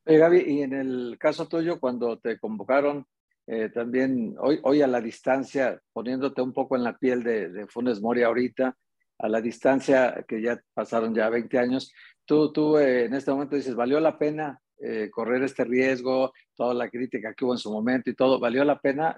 Gaby, 0.05 0.43
y 0.47 0.61
en 0.63 0.73
el 0.73 1.17
caso 1.19 1.47
tuyo, 1.47 1.79
cuando 1.79 2.17
te 2.17 2.39
convocaron 2.39 3.05
eh, 3.45 3.69
también 3.69 4.35
hoy, 4.39 4.59
hoy 4.63 4.81
a 4.81 4.87
la 4.87 5.01
distancia, 5.01 5.79
poniéndote 5.93 6.41
un 6.41 6.53
poco 6.53 6.75
en 6.75 6.83
la 6.83 6.97
piel 6.97 7.23
de, 7.23 7.67
Funes 7.67 8.01
Mori 8.01 8.23
ahorita, 8.23 8.75
a 9.19 9.27
la 9.27 9.41
distancia 9.41 10.23
que 10.27 10.41
ya 10.41 10.59
pasaron 10.73 11.13
ya 11.13 11.29
20 11.29 11.59
años, 11.59 11.91
tú, 12.29 12.53
tú 12.53 12.77
eh, 12.77 13.05
en 13.05 13.15
este 13.15 13.31
momento 13.31 13.55
dices, 13.55 13.73
¿valió 13.73 13.99
la 13.99 14.19
pena 14.19 14.61
eh, 14.77 15.09
correr 15.09 15.41
este 15.41 15.63
riesgo, 15.63 16.31
toda 16.55 16.75
la 16.75 16.87
crítica 16.87 17.33
que 17.33 17.43
hubo 17.43 17.55
en 17.55 17.57
su 17.57 17.71
momento 17.71 18.11
y 18.11 18.15
todo, 18.15 18.39
¿valió 18.39 18.63
la 18.63 18.79
pena 18.79 19.17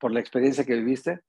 por 0.00 0.10
la 0.10 0.18
experiencia 0.18 0.64
que 0.64 0.74
viviste? 0.74 1.20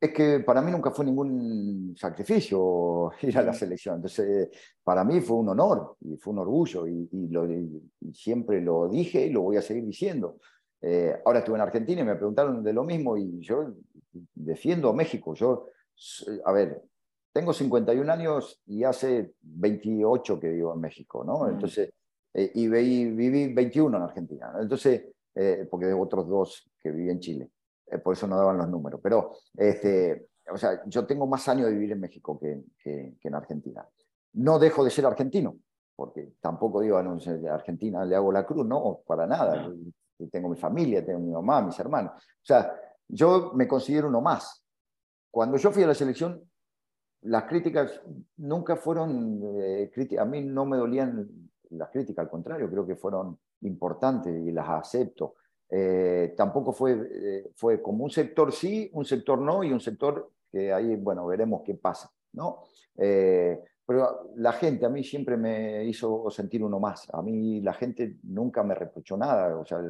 Es 0.00 0.12
que 0.12 0.40
para 0.40 0.62
mí 0.62 0.70
nunca 0.70 0.92
fue 0.92 1.04
ningún 1.04 1.94
sacrificio 1.98 3.10
ir 3.22 3.36
a 3.36 3.42
la 3.42 3.52
selección. 3.52 3.96
Entonces, 3.96 4.48
para 4.84 5.02
mí 5.02 5.20
fue 5.20 5.38
un 5.38 5.48
honor 5.48 5.96
y 6.02 6.16
fue 6.18 6.34
un 6.34 6.38
orgullo 6.38 6.86
y, 6.86 7.08
lo, 7.28 7.50
y 7.50 8.14
siempre 8.14 8.60
lo 8.60 8.88
dije 8.88 9.26
y 9.26 9.30
lo 9.30 9.42
voy 9.42 9.56
a 9.56 9.62
seguir 9.62 9.84
diciendo. 9.84 10.38
Eh, 10.80 11.20
ahora 11.26 11.40
estuve 11.40 11.56
en 11.56 11.62
Argentina 11.62 12.00
y 12.00 12.04
me 12.04 12.14
preguntaron 12.14 12.62
de 12.62 12.72
lo 12.72 12.84
mismo 12.84 13.16
y 13.16 13.40
yo 13.40 13.74
defiendo 14.34 14.88
a 14.88 14.94
México. 14.94 15.34
Yo, 15.34 15.66
a 16.44 16.52
ver, 16.52 16.80
tengo 17.32 17.52
51 17.52 18.12
años 18.12 18.60
y 18.66 18.84
hace 18.84 19.34
28 19.40 20.40
que 20.40 20.48
vivo 20.48 20.74
en 20.74 20.80
México, 20.80 21.24
¿no? 21.24 21.48
Entonces, 21.48 21.92
eh, 22.34 22.50
y 22.54 22.68
viví 22.68 23.52
21 23.52 23.96
en 23.96 24.02
Argentina. 24.02 24.52
Entonces, 24.60 25.04
eh, 25.34 25.66
porque 25.70 25.86
de 25.86 25.94
otros 25.94 26.28
dos 26.28 26.70
que 26.78 26.90
viví 26.90 27.10
en 27.10 27.20
Chile. 27.20 27.50
por 28.04 28.14
eso 28.14 28.26
no 28.26 28.36
daban 28.36 28.58
los 28.58 28.68
números. 28.68 29.00
Pero, 29.02 29.32
este, 29.56 30.28
o 30.52 30.56
sea, 30.56 30.82
yo 30.86 31.06
tengo 31.06 31.26
más 31.26 31.48
años 31.48 31.66
de 31.66 31.72
vivir 31.72 31.92
en 31.92 32.00
México 32.00 32.38
que, 32.38 32.62
que, 32.78 33.16
en 33.20 33.34
Argentina. 33.34 33.86
No 34.34 34.58
dejo 34.58 34.84
de 34.84 34.90
ser 34.90 35.06
argentino, 35.06 35.56
porque 35.96 36.34
tampoco 36.40 36.80
digo, 36.80 37.02
no, 37.02 37.18
a 37.18 37.54
Argentina 37.54 38.04
le 38.04 38.14
hago 38.14 38.30
la 38.30 38.46
cruz, 38.46 38.64
no, 38.64 39.00
para 39.06 39.26
nada 39.26 39.72
tengo 40.28 40.48
mi 40.48 40.56
familia, 40.56 41.04
tengo 41.04 41.20
mi 41.20 41.32
mamá, 41.32 41.62
mis 41.62 41.78
hermanos. 41.78 42.12
O 42.16 42.44
sea, 42.44 42.74
yo 43.08 43.52
me 43.54 43.66
considero 43.66 44.08
uno 44.08 44.20
más. 44.20 44.64
Cuando 45.30 45.56
yo 45.56 45.70
fui 45.70 45.82
a 45.82 45.86
la 45.86 45.94
selección, 45.94 46.49
las 47.22 47.44
críticas 47.44 48.00
nunca 48.38 48.76
fueron, 48.76 49.40
eh, 49.60 49.90
a 50.18 50.24
mí 50.24 50.42
no 50.42 50.64
me 50.64 50.76
dolían 50.76 51.28
las 51.70 51.90
críticas, 51.90 52.24
al 52.24 52.30
contrario, 52.30 52.70
creo 52.70 52.86
que 52.86 52.96
fueron 52.96 53.38
importantes 53.62 54.34
y 54.34 54.50
las 54.50 54.68
acepto. 54.68 55.34
Eh, 55.68 56.34
tampoco 56.36 56.72
fue, 56.72 56.92
eh, 57.12 57.50
fue 57.54 57.80
como 57.80 58.04
un 58.04 58.10
sector 58.10 58.52
sí, 58.52 58.90
un 58.94 59.04
sector 59.04 59.38
no 59.40 59.62
y 59.62 59.72
un 59.72 59.80
sector 59.80 60.30
que 60.50 60.72
ahí, 60.72 60.96
bueno, 60.96 61.26
veremos 61.26 61.62
qué 61.64 61.74
pasa, 61.74 62.10
¿no? 62.32 62.64
Pero 63.90 64.30
la 64.36 64.52
gente 64.52 64.86
a 64.86 64.88
mí 64.88 65.02
siempre 65.02 65.36
me 65.36 65.84
hizo 65.84 66.30
sentir 66.30 66.62
uno 66.62 66.78
más. 66.78 67.12
A 67.12 67.22
mí 67.22 67.60
la 67.60 67.72
gente 67.72 68.18
nunca 68.22 68.62
me 68.62 68.76
reprochó 68.76 69.16
nada. 69.16 69.56
O 69.56 69.64
sea, 69.64 69.80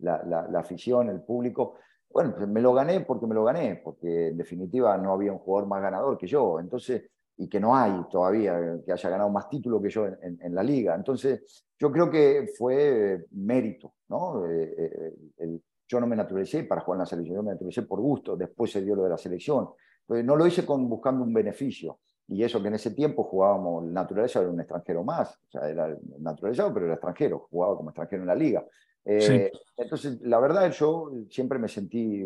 la, 0.00 0.22
la, 0.22 0.60
afición, 0.60 1.08
el 1.08 1.22
público. 1.22 1.76
Bueno, 2.10 2.34
pues 2.36 2.48
me 2.48 2.60
lo 2.60 2.72
gané 2.72 3.00
porque 3.00 3.26
me 3.26 3.34
lo 3.34 3.44
gané, 3.44 3.80
porque 3.84 4.28
en 4.28 4.36
definitiva 4.36 4.96
no 4.98 5.12
había 5.12 5.32
un 5.32 5.38
jugador 5.38 5.68
más 5.68 5.82
ganador 5.82 6.16
que 6.16 6.26
yo. 6.26 6.58
Entonces, 6.58 7.02
y 7.36 7.48
que 7.48 7.60
no 7.60 7.74
hay 7.76 7.92
todavía 8.10 8.80
que 8.84 8.92
haya 8.92 9.10
ganado 9.10 9.30
más 9.30 9.48
títulos 9.48 9.80
que 9.80 9.90
yo 9.90 10.06
en, 10.06 10.38
en, 10.42 10.54
la 10.54 10.62
liga. 10.62 10.94
Entonces, 10.94 11.64
yo 11.78 11.92
creo 11.92 12.10
que 12.10 12.50
fue 12.56 13.26
mérito, 13.30 13.94
¿no? 14.08 14.44
Eh, 14.46 14.74
eh, 14.76 15.14
el, 15.38 15.62
yo 15.86 16.00
no 16.00 16.06
me 16.06 16.16
naturalicé 16.16 16.64
para 16.64 16.80
jugar 16.80 16.96
en 16.96 17.00
la 17.00 17.06
selección, 17.06 17.36
yo 17.36 17.42
me 17.42 17.52
naturalicé 17.52 17.82
por 17.82 18.00
gusto, 18.00 18.36
después 18.36 18.72
se 18.72 18.82
dio 18.82 18.96
lo 18.96 19.04
de 19.04 19.10
la 19.10 19.18
selección. 19.18 19.68
Entonces, 20.00 20.26
no 20.26 20.36
lo 20.36 20.46
hice 20.46 20.66
con, 20.66 20.88
buscando 20.88 21.22
un 21.22 21.32
beneficio. 21.32 22.00
Y 22.26 22.42
eso 22.42 22.60
que 22.60 22.68
en 22.68 22.74
ese 22.74 22.90
tiempo 22.90 23.24
jugábamos, 23.24 23.84
el 23.84 23.92
naturaleza 23.92 24.40
era 24.40 24.50
un 24.50 24.60
extranjero 24.60 25.02
más, 25.02 25.34
o 25.34 25.50
sea, 25.50 25.68
era 25.68 25.96
naturalizado, 26.18 26.74
pero 26.74 26.86
era 26.86 26.94
extranjero, 26.96 27.46
jugaba 27.50 27.76
como 27.76 27.90
extranjero 27.90 28.22
en 28.22 28.28
la 28.28 28.34
liga. 28.34 28.66
Eh, 29.04 29.50
entonces, 29.76 30.20
la 30.22 30.38
verdad, 30.38 30.70
yo 30.70 31.10
siempre 31.30 31.58
me 31.58 31.68
sentí, 31.68 32.24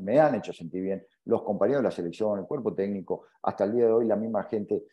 me 0.00 0.18
han, 0.18 0.34
hecho 0.34 0.52
sentir 0.52 0.82
bien 0.82 1.06
los 1.26 1.42
compañeros 1.42 1.82
de 1.82 1.88
la 1.88 1.90
selección, 1.90 2.38
el 2.38 2.46
cuerpo 2.46 2.74
técnico, 2.74 3.24
hasta 3.42 3.64
el 3.64 3.72
día 3.72 3.86
de 3.86 3.92
hoy 3.92 4.06
la 4.06 4.16
misma 4.16 4.44
gente, 4.44 4.84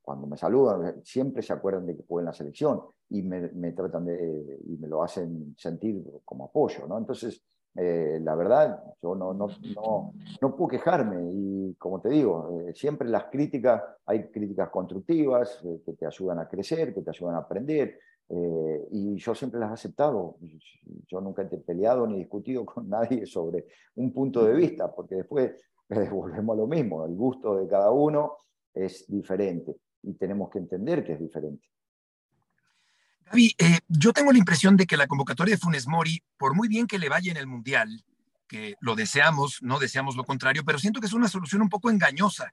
cuando 0.00 0.26
me 0.26 0.36
saludan, 0.36 1.04
siempre 1.04 1.42
se 1.42 1.52
acuerdan 1.52 1.86
de 1.86 1.96
que 1.96 2.02
jugué 2.08 2.22
en 2.22 2.26
la 2.26 2.32
selección 2.32 2.82
y 3.10 3.22
me, 3.22 3.72
tratan 3.72 4.06
de, 4.06 4.58
y 4.66 4.76
me 4.78 4.88
lo 4.88 5.02
hacen 5.02 5.54
sentir 5.56 6.02
como 6.24 6.46
apoyo, 6.46 6.86
¿no? 6.88 6.98
Entonces, 6.98 7.42
eh, 7.74 8.18
la 8.22 8.34
verdad, 8.34 8.82
yo 9.02 9.14
no, 9.14 9.32
no, 9.32 9.48
no, 9.74 10.12
no, 10.42 10.56
puedo 10.56 10.68
quejarme 10.68 11.30
y 11.32 11.74
como 11.78 12.00
te 12.00 12.10
digo, 12.10 12.60
eh, 12.68 12.74
siempre 12.74 13.08
las 13.08 13.24
críticas, 13.24 13.82
hay 14.04 14.28
críticas 14.28 14.68
constructivas 14.68 15.62
que 15.84 15.92
te 15.94 16.06
ayudan 16.06 16.38
a 16.40 16.48
crecer, 16.48 16.92
que 16.92 17.00
te 17.00 17.10
ayudan 17.10 17.36
a 17.36 17.38
aprender, 17.38 17.98
eh, 18.28 18.88
y 18.90 19.16
yo 19.16 19.34
siempre 19.34 19.60
las 19.60 19.70
he 19.70 19.74
aceptado. 19.74 20.36
Yo 21.08 21.20
nunca 21.20 21.42
he 21.42 21.58
peleado 21.58 22.06
ni 22.06 22.18
discutido 22.18 22.64
con 22.66 22.88
nadie 22.88 23.26
sobre 23.26 23.66
un 23.96 24.12
punto 24.12 24.44
de 24.44 24.54
vista, 24.54 24.92
porque 24.94 25.16
después 25.16 25.52
volvemos 26.10 26.54
a 26.54 26.60
lo 26.60 26.66
mismo. 26.66 27.04
El 27.04 27.14
gusto 27.14 27.56
de 27.56 27.68
cada 27.68 27.90
uno 27.90 28.36
es 28.74 29.06
diferente 29.06 29.76
y 30.02 30.14
tenemos 30.14 30.50
que 30.50 30.58
entender 30.58 31.04
que 31.04 31.12
es 31.12 31.20
diferente. 31.20 31.66
Gaby, 33.26 33.54
eh, 33.58 33.78
yo 33.88 34.12
tengo 34.12 34.32
la 34.32 34.38
impresión 34.38 34.76
de 34.76 34.86
que 34.86 34.96
la 34.96 35.06
convocatoria 35.06 35.54
de 35.54 35.58
Funes 35.58 35.86
Mori, 35.86 36.22
por 36.36 36.54
muy 36.54 36.68
bien 36.68 36.86
que 36.86 36.98
le 36.98 37.08
vaya 37.08 37.30
en 37.30 37.36
el 37.36 37.46
Mundial, 37.46 38.04
que 38.48 38.74
lo 38.80 38.94
deseamos, 38.94 39.62
no 39.62 39.78
deseamos 39.78 40.16
lo 40.16 40.24
contrario, 40.24 40.64
pero 40.66 40.78
siento 40.78 41.00
que 41.00 41.06
es 41.06 41.12
una 41.12 41.28
solución 41.28 41.62
un 41.62 41.68
poco 41.68 41.90
engañosa, 41.90 42.52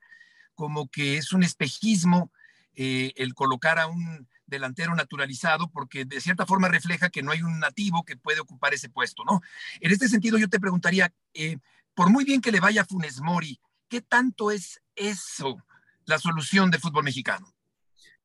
como 0.53 0.87
que 0.87 1.17
es 1.17 1.33
un 1.33 1.43
espejismo 1.43 2.31
eh, 2.75 3.11
el 3.17 3.33
colocar 3.33 3.79
a 3.79 3.87
un 3.87 4.27
delantero 4.49 4.95
naturalizado, 4.95 5.69
porque 5.69 6.05
de 6.05 6.19
cierta 6.19 6.45
forma 6.45 6.67
refleja 6.67 7.09
que 7.09 7.23
no 7.23 7.31
hay 7.31 7.41
un 7.41 7.59
nativo 7.59 8.03
que 8.03 8.17
puede 8.17 8.39
ocupar 8.39 8.73
ese 8.73 8.89
puesto, 8.89 9.23
¿no? 9.23 9.41
En 9.79 9.91
este 9.91 10.07
sentido, 10.07 10.37
yo 10.37 10.49
te 10.49 10.59
preguntaría, 10.59 11.13
eh, 11.33 11.57
por 11.93 12.09
muy 12.09 12.25
bien 12.25 12.41
que 12.41 12.51
le 12.51 12.59
vaya 12.59 12.81
a 12.81 12.85
Funes 12.85 13.21
Mori, 13.21 13.59
¿qué 13.87 14.01
tanto 14.01 14.51
es 14.51 14.81
eso 14.95 15.57
la 16.05 16.17
solución 16.17 16.71
del 16.71 16.81
fútbol 16.81 17.03
mexicano? 17.03 17.53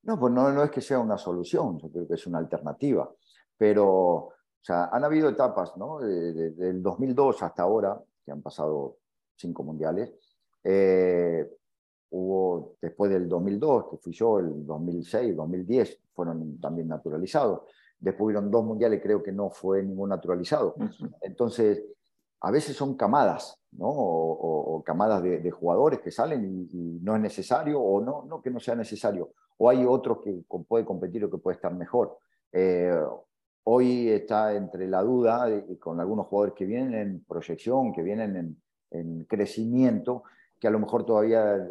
No, 0.03 0.19
pues 0.19 0.33
no, 0.33 0.63
es 0.63 0.71
que 0.71 0.81
sea 0.81 0.99
una 0.99 1.17
solución, 1.17 1.79
yo 1.79 1.91
creo 1.91 2.07
que 2.07 2.15
es 2.15 2.27
una 2.27 2.39
alternativa, 2.39 3.11
pero 3.57 4.35
o 4.65 4.67
sea, 4.67 4.87
han 4.87 5.05
habido 5.05 5.29
etapas, 5.29 5.77
¿no? 5.77 6.01
del 6.01 6.83
2002 6.83 7.43
hasta 7.43 7.63
ahora, 7.63 8.01
que 8.25 8.33
han 8.33 8.43
pasado 8.43 8.99
cinco 9.37 9.63
mundiales, 9.63 10.13
eh, 10.63 11.51
hubo 12.15 12.77
después 12.81 13.11
del 13.11 13.29
2002, 13.29 13.87
que 13.91 13.97
fui 13.97 14.13
yo, 14.13 14.39
el 14.39 14.65
2006, 14.65 15.35
2010, 15.35 16.01
fueron 16.15 16.61
también 16.61 16.87
naturalizados. 16.87 17.63
Después 17.99 18.27
hubieron 18.27 18.51
dos 18.51 18.65
mundiales, 18.65 19.01
creo 19.03 19.23
que 19.23 19.33
no 19.33 19.51
fue 19.51 19.83
ningún 19.83 20.11
naturalizado. 20.11 20.77
Entonces, 21.21 21.83
a 22.41 22.51
veces 22.53 22.77
son 22.77 22.95
camadas, 22.95 23.61
¿no? 23.73 23.89
O, 23.89 24.83
camadas 24.85 25.23
de, 25.23 25.51
jugadores 25.51 26.01
que 26.01 26.11
salen 26.11 26.69
y, 26.71 27.01
no 27.03 27.17
es 27.17 27.23
necesario, 27.23 27.81
o 27.81 28.01
no, 28.01 28.25
no 28.29 28.41
que 28.41 28.51
no 28.51 28.61
sea 28.61 28.77
necesario. 28.77 29.31
O 29.59 29.69
hay 29.69 29.85
otros 29.85 30.19
que 30.23 30.45
puede 30.69 30.85
competir 30.85 31.25
o 31.25 31.31
que 31.31 31.39
puede 31.39 31.57
estar 31.57 31.75
mejor. 31.75 32.19
Eh, 32.53 32.97
hoy 33.65 34.09
está 34.09 34.55
entre 34.55 34.87
la 34.87 35.03
duda 35.03 35.49
con 35.81 35.99
algunos 35.99 36.27
jugadores 36.27 36.55
que 36.55 36.67
vienen 36.67 36.95
en 36.95 37.25
proyección, 37.25 37.93
que 37.93 38.03
vienen 38.03 38.37
en, 38.37 38.63
en 38.91 39.25
crecimiento, 39.25 40.23
que 40.61 40.69
a 40.69 40.71
lo 40.71 40.79
mejor 40.79 41.05
todavía 41.05 41.67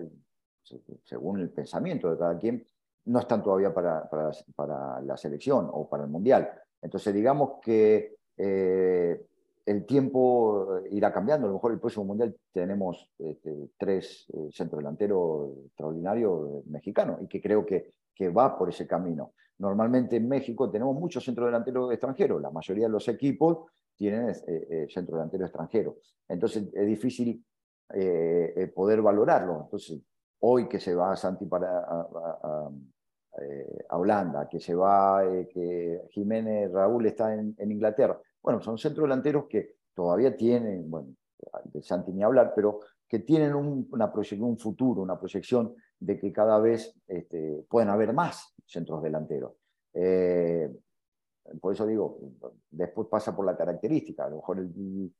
según 1.04 1.40
el 1.40 1.50
pensamiento 1.50 2.10
de 2.12 2.18
cada 2.18 2.38
quien, 2.38 2.66
no 3.06 3.20
están 3.20 3.44
todavía 3.44 3.74
para, 3.74 4.10
para, 4.56 5.02
la 5.02 5.18
selección 5.18 5.70
o 5.72 5.90
para 5.90 6.04
el 6.04 6.10
Mundial. 6.10 6.50
Entonces, 6.82 7.14
digamos 7.14 7.60
que 7.62 8.16
eh, 8.38 9.26
el 9.66 9.86
tiempo 9.86 10.80
irá 10.92 11.12
cambiando. 11.12 11.48
A 11.48 11.50
lo 11.50 11.56
mejor 11.56 11.74
el 11.74 11.80
próximo 11.80 12.06
Mundial 12.06 12.36
tenemos 12.52 13.10
este, 13.18 13.72
tres 13.78 14.26
eh, 14.34 14.50
centrodelanteros 14.52 15.66
extraordinarios 15.66 16.66
mexicanos 16.68 17.22
y 17.22 17.28
que 17.28 17.42
creo 17.42 17.66
que, 17.66 17.92
que 18.16 18.30
va 18.30 18.58
por 18.58 18.70
ese 18.70 18.88
camino. 18.88 19.34
Normalmente 19.60 20.16
en 20.18 20.28
México 20.28 20.70
tenemos 20.70 20.96
muchos 20.96 21.24
centrodelanteros 21.26 21.92
extranjeros. 21.92 22.42
La 22.42 22.52
mayoría 22.52 22.86
de 22.86 22.92
los 22.92 23.08
equipos 23.08 23.66
tienen 23.96 24.34
eh, 24.48 24.88
centrodelanteros 24.90 25.48
extranjeros. 25.48 25.96
Entonces, 26.28 26.70
es 26.74 26.88
difícil 26.88 27.44
poder 28.74 29.04
valorarlo. 29.04 29.62
Entonces, 29.66 30.02
hoy 30.46 30.68
que 30.68 30.80
se 30.80 30.94
va 30.94 31.16
Santi 31.16 31.46
para, 31.46 31.80
a, 31.80 32.70
eh, 33.42 33.86
Holanda, 33.92 34.48
que 34.50 34.60
se 34.60 34.76
va, 34.76 35.24
eh, 35.26 35.48
que 35.48 36.02
Jiménez 36.12 36.72
Raúl 36.72 37.06
está 37.06 37.34
en, 37.34 37.56
Inglaterra. 37.60 38.20
Bueno, 38.42 38.62
son 38.62 38.78
centros 38.78 39.06
delanteros 39.06 39.46
que 39.50 39.76
todavía 39.94 40.36
tienen, 40.36 40.90
bueno, 40.90 41.16
de 41.66 41.82
Santi 41.82 42.12
ni 42.12 42.24
hablar, 42.24 42.54
pero 42.56 42.80
que 43.08 43.20
tienen 43.20 43.54
una 43.56 44.12
proyección, 44.12 44.50
un 44.50 44.58
futuro, 44.58 45.02
una 45.02 45.18
proyección 45.18 45.76
de 46.00 46.20
que 46.20 46.34
cada 46.34 46.60
vez 46.60 46.94
este, 47.08 47.66
pueden 47.70 47.90
haber 47.90 48.12
más 48.12 48.54
centros 48.66 49.02
delanteros. 49.02 49.54
Eh, 49.94 50.70
por 51.62 51.74
eso 51.74 51.86
digo, 51.86 52.20
después 52.70 53.08
pasa 53.10 53.36
por 53.36 53.46
la 53.46 53.56
característica, 53.56 54.26
a 54.26 54.30
lo 54.30 54.38
mejor 54.38 54.60
el, 54.60 55.14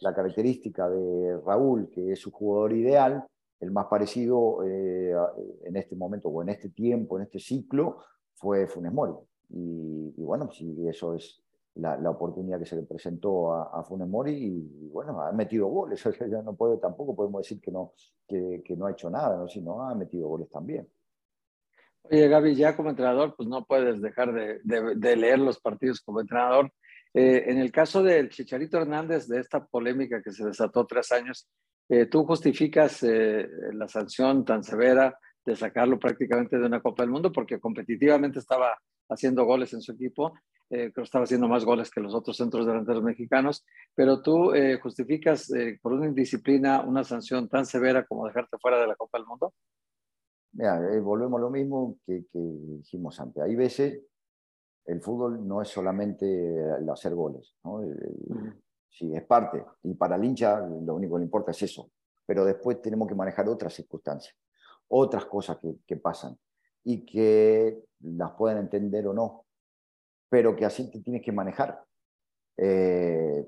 la, 0.00 0.14
característica 0.14 0.88
de 0.88 1.40
Raúl, 1.44 1.88
que 1.90 2.12
es 2.12 2.20
su 2.20 2.30
jugador 2.30 2.72
ideal, 2.72 3.24
el 3.60 3.70
más 3.70 3.86
parecido 3.86 4.62
eh, 4.64 5.14
en 5.64 5.76
este 5.76 5.96
momento 5.96 6.28
o 6.28 6.42
en 6.42 6.50
este 6.50 6.68
tiempo, 6.70 7.16
en 7.16 7.24
este 7.24 7.38
ciclo, 7.38 7.98
fue 8.34 8.66
Funes 8.66 8.92
Mori. 8.92 9.14
Y, 9.48 10.22
bueno, 10.22 10.50
si 10.50 10.86
eso 10.88 11.14
es 11.14 11.42
la, 11.74 12.10
oportunidad 12.10 12.58
que 12.58 12.66
se 12.66 12.76
le 12.76 12.82
presentó 12.82 13.54
a, 13.54 13.82
Funes 13.84 14.08
Mori 14.08 14.32
y, 14.32 14.88
bueno, 14.88 15.20
ha 15.20 15.32
metido 15.32 15.68
goles. 15.68 16.02
ya 16.30 16.42
no 16.42 16.54
puede, 16.54 16.78
tampoco 16.78 17.14
podemos 17.14 17.42
decir 17.42 17.60
que 17.60 17.70
no, 17.70 17.92
que, 18.26 18.62
no 18.76 18.86
ha 18.86 18.92
hecho 18.92 19.08
nada, 19.10 19.36
¿no? 19.36 19.48
sino 19.48 19.82
ha 19.82 19.94
metido 19.94 20.28
goles 20.28 20.50
también. 20.50 20.88
Oye, 22.02 22.28
Gaby, 22.28 22.54
ya 22.54 22.76
como 22.76 22.90
entrenador, 22.90 23.34
pues 23.36 23.48
no 23.48 23.64
puedes 23.64 24.00
dejar 24.00 24.32
de, 24.32 25.16
leer 25.16 25.38
los 25.38 25.58
partidos 25.58 26.00
como 26.00 26.20
entrenador. 26.20 26.70
Eh, 27.12 27.44
en 27.46 27.58
el 27.58 27.72
caso 27.72 28.02
del 28.02 28.28
Chicharito 28.28 28.76
Hernández, 28.76 29.26
de 29.26 29.40
esta 29.40 29.64
polémica 29.64 30.22
que 30.22 30.30
se 30.30 30.44
desató 30.44 30.86
tres 30.86 31.10
años, 31.10 31.48
eh, 31.88 32.06
tú 32.06 32.24
justificas 32.24 33.02
eh, 33.02 33.48
la 33.72 33.86
sanción 33.88 34.44
tan 34.44 34.64
severa 34.64 35.18
de 35.44 35.54
sacarlo 35.54 35.98
prácticamente 35.98 36.58
de 36.58 36.66
una 36.66 36.82
Copa 36.82 37.04
del 37.04 37.10
Mundo 37.10 37.30
porque 37.30 37.60
competitivamente 37.60 38.40
estaba 38.40 38.76
haciendo 39.08 39.44
goles 39.44 39.72
en 39.72 39.80
su 39.80 39.92
equipo, 39.92 40.34
eh, 40.68 40.90
creo 40.90 40.94
que 40.94 41.02
estaba 41.02 41.22
haciendo 41.24 41.46
más 41.46 41.64
goles 41.64 41.90
que 41.92 42.00
los 42.00 42.12
otros 42.12 42.36
centros 42.36 42.66
delanteros 42.66 43.04
mexicanos, 43.04 43.64
pero 43.94 44.20
tú 44.20 44.52
justificas 44.82 45.48
por 45.80 45.92
una 45.92 46.06
indisciplina 46.06 46.80
una 46.80 47.04
sanción 47.04 47.48
tan 47.48 47.64
severa 47.64 48.04
como 48.04 48.26
dejarte 48.26 48.58
fuera 48.60 48.80
de 48.80 48.88
la 48.88 48.96
Copa 48.96 49.18
del 49.18 49.26
Mundo. 49.28 49.54
Mira, 50.54 50.80
volvemos 51.00 51.38
a 51.38 51.42
lo 51.42 51.50
mismo 51.50 51.98
que, 52.04 52.24
dijimos 52.32 53.20
antes. 53.20 53.44
Hay 53.44 53.54
veces 53.54 54.00
el 54.86 55.00
fútbol 55.00 55.46
no 55.46 55.62
es 55.62 55.68
solamente 55.68 56.26
el 56.26 56.90
hacer 56.90 57.14
goles. 57.14 57.54
¿no? 57.62 57.80
Sí, 58.96 59.14
es 59.14 59.24
parte. 59.24 59.64
Y 59.82 59.94
para 59.94 60.16
el 60.16 60.24
hincha 60.24 60.58
lo 60.60 60.94
único 60.94 61.14
que 61.14 61.20
le 61.20 61.24
importa 61.24 61.50
es 61.50 61.62
eso. 61.62 61.90
Pero 62.24 62.44
después 62.44 62.80
tenemos 62.80 63.06
que 63.06 63.14
manejar 63.14 63.48
otras 63.48 63.74
circunstancias, 63.74 64.34
otras 64.88 65.26
cosas 65.26 65.58
que, 65.86 65.96
pasan 65.96 66.36
y 66.84 67.04
que 67.04 67.84
las 68.00 68.32
pueden 68.32 68.58
entender 68.58 69.06
o 69.06 69.12
no, 69.12 69.46
pero 70.28 70.56
que 70.56 70.64
así 70.64 70.90
te 70.90 71.00
tienes 71.00 71.22
que 71.22 71.32
manejar. 71.32 71.84
Eh, 72.56 73.46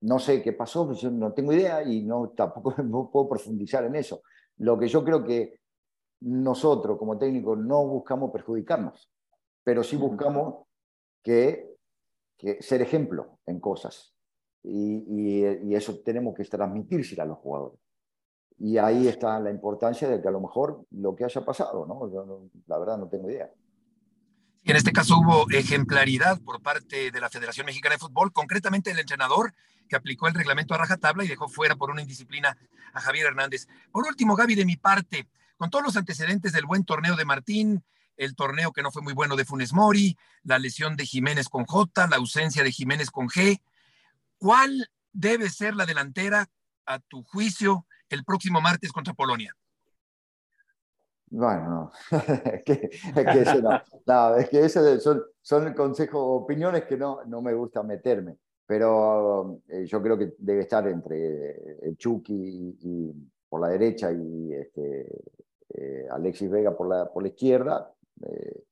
no 0.00 0.18
sé 0.18 0.42
qué 0.42 0.52
pasó, 0.52 0.92
yo 0.92 1.10
no 1.10 1.32
tengo 1.32 1.52
idea 1.52 1.82
y 1.82 2.02
no, 2.04 2.30
tampoco 2.30 2.74
puedo 3.12 3.28
profundizar 3.28 3.84
en 3.84 3.96
eso. 3.96 4.22
Lo 4.58 4.78
que 4.78 4.88
yo 4.88 5.04
creo 5.04 5.24
que 5.24 5.60
nosotros 6.20 6.98
como 6.98 7.18
técnicos 7.18 7.58
no 7.58 7.86
buscamos 7.86 8.30
perjudicarnos, 8.30 9.10
pero 9.62 9.82
sí 9.82 9.96
buscamos 9.96 10.66
que, 11.22 11.76
que 12.38 12.62
ser 12.62 12.80
ejemplo 12.80 13.38
en 13.44 13.60
cosas 13.60 14.17
y, 14.70 15.74
eso 15.74 15.98
tenemos 16.04 16.34
que 16.34 16.44
transmitirse 16.44 17.20
a 17.20 17.24
los 17.24 17.38
jugadores. 17.38 17.78
Y 18.58 18.76
ahí 18.76 19.06
está 19.06 19.38
la 19.38 19.50
importancia 19.50 20.08
de 20.08 20.20
que 20.20 20.28
a 20.28 20.32
lo 20.32 20.40
mejor 20.40 20.84
lo 20.90 21.14
que 21.14 21.24
haya 21.24 21.44
pasado, 21.44 21.86
¿no? 21.86 22.50
la 22.66 22.78
verdad 22.78 22.98
no 22.98 23.08
tengo 23.08 23.30
idea. 23.30 23.50
En 24.64 24.76
este 24.76 24.92
caso 24.92 25.16
hubo 25.18 25.46
ejemplaridad 25.50 26.40
por 26.42 26.60
parte 26.60 27.10
de 27.10 27.20
la 27.20 27.30
Federación 27.30 27.66
Mexicana 27.66 27.94
de 27.94 28.00
Fútbol, 28.00 28.32
concretamente 28.32 28.90
el 28.90 28.98
entrenador 28.98 29.54
que 29.88 29.96
aplicó 29.96 30.26
el 30.26 30.34
reglamento 30.34 30.74
a 30.74 30.78
rajatabla 30.78 31.24
y 31.24 31.28
dejó 31.28 31.48
fuera 31.48 31.76
por 31.76 31.90
una 31.90 32.02
indisciplina 32.02 32.58
a 32.92 33.00
Javier 33.00 33.26
Hernández. 33.26 33.66
Por 33.90 34.06
último, 34.06 34.36
Gaby, 34.36 34.56
de 34.56 34.66
mi 34.66 34.76
parte, 34.76 35.28
con 35.56 35.70
todos 35.70 35.84
los 35.84 35.96
antecedentes 35.96 36.52
del 36.52 36.66
buen 36.66 36.84
torneo 36.84 37.16
de 37.16 37.24
Martín, 37.24 37.84
el 38.16 38.34
torneo 38.34 38.72
que 38.72 38.82
no 38.82 38.90
fue 38.90 39.00
muy 39.00 39.14
bueno 39.14 39.36
de 39.36 39.44
Funes 39.44 39.72
Mori, 39.72 40.18
la 40.42 40.58
lesión 40.58 40.96
de 40.96 41.06
Jiménez 41.06 41.48
con 41.48 41.64
J, 41.64 42.08
la 42.08 42.16
ausencia 42.16 42.62
de 42.64 42.72
Jiménez 42.72 43.10
con 43.10 43.28
G, 43.28 43.62
¿Cuál 44.38 44.88
debe 45.12 45.48
ser 45.48 45.74
la 45.74 45.84
delantera, 45.84 46.46
a 46.86 46.98
tu 47.00 47.22
juicio, 47.24 47.86
el 48.08 48.24
próximo 48.24 48.60
martes 48.60 48.92
contra 48.92 49.12
Polonia? 49.12 49.54
Bueno, 51.30 51.92
no. 52.10 52.18
es 52.44 52.62
que, 52.64 52.90
es 52.90 53.62
no. 53.62 54.36
es 54.36 54.48
que 54.48 54.64
eso 54.64 55.22
son, 55.42 55.74
consejos, 55.74 56.20
opiniones 56.22 56.84
que 56.84 56.96
no, 56.96 57.24
no 57.26 57.42
me 57.42 57.52
gusta 57.52 57.82
meterme. 57.82 58.38
Pero 58.66 59.60
eh, 59.68 59.86
yo 59.86 60.02
creo 60.02 60.18
que 60.18 60.34
debe 60.38 60.62
estar 60.62 60.86
entre 60.88 61.78
el 61.82 61.96
Chucky 61.96 62.78
y, 62.80 63.12
por 63.48 63.62
la 63.62 63.68
derecha 63.68 64.12
y 64.12 64.52
este, 64.52 65.06
eh, 65.74 66.06
Alexis 66.10 66.50
Vega 66.50 66.76
por 66.76 66.88
la, 66.88 67.10
por 67.10 67.22
la 67.22 67.30
izquierda. 67.30 67.92
Eh, 68.22 68.64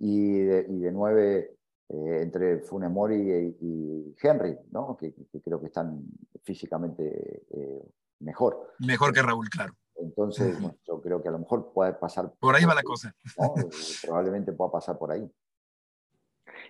y, 0.00 0.40
de, 0.40 0.66
y 0.68 0.78
de 0.80 0.92
nueve 0.92 1.56
entre 1.88 2.58
Funemori 2.60 3.16
y, 3.16 3.56
y, 3.60 4.16
Henry, 4.20 4.56
¿no? 4.70 4.96
Que, 4.96 5.14
que, 5.14 5.40
creo 5.40 5.60
que 5.60 5.66
están 5.66 6.02
físicamente 6.42 7.44
mejor. 8.20 8.74
Mejor 8.78 9.12
que 9.12 9.22
Raúl, 9.22 9.48
claro. 9.48 9.74
Entonces, 9.96 10.56
yo 10.86 11.00
creo 11.00 11.22
que 11.22 11.28
a 11.28 11.32
lo 11.32 11.38
mejor 11.38 11.72
puede 11.72 11.92
pasar. 11.94 12.32
Por 12.38 12.54
ahí 12.54 12.64
va 12.64 12.74
la 12.74 12.82
cosa. 12.82 13.14
Probablemente 14.02 14.52
pueda 14.52 14.70
pasar 14.70 14.98
por 14.98 15.12
ahí. 15.12 15.28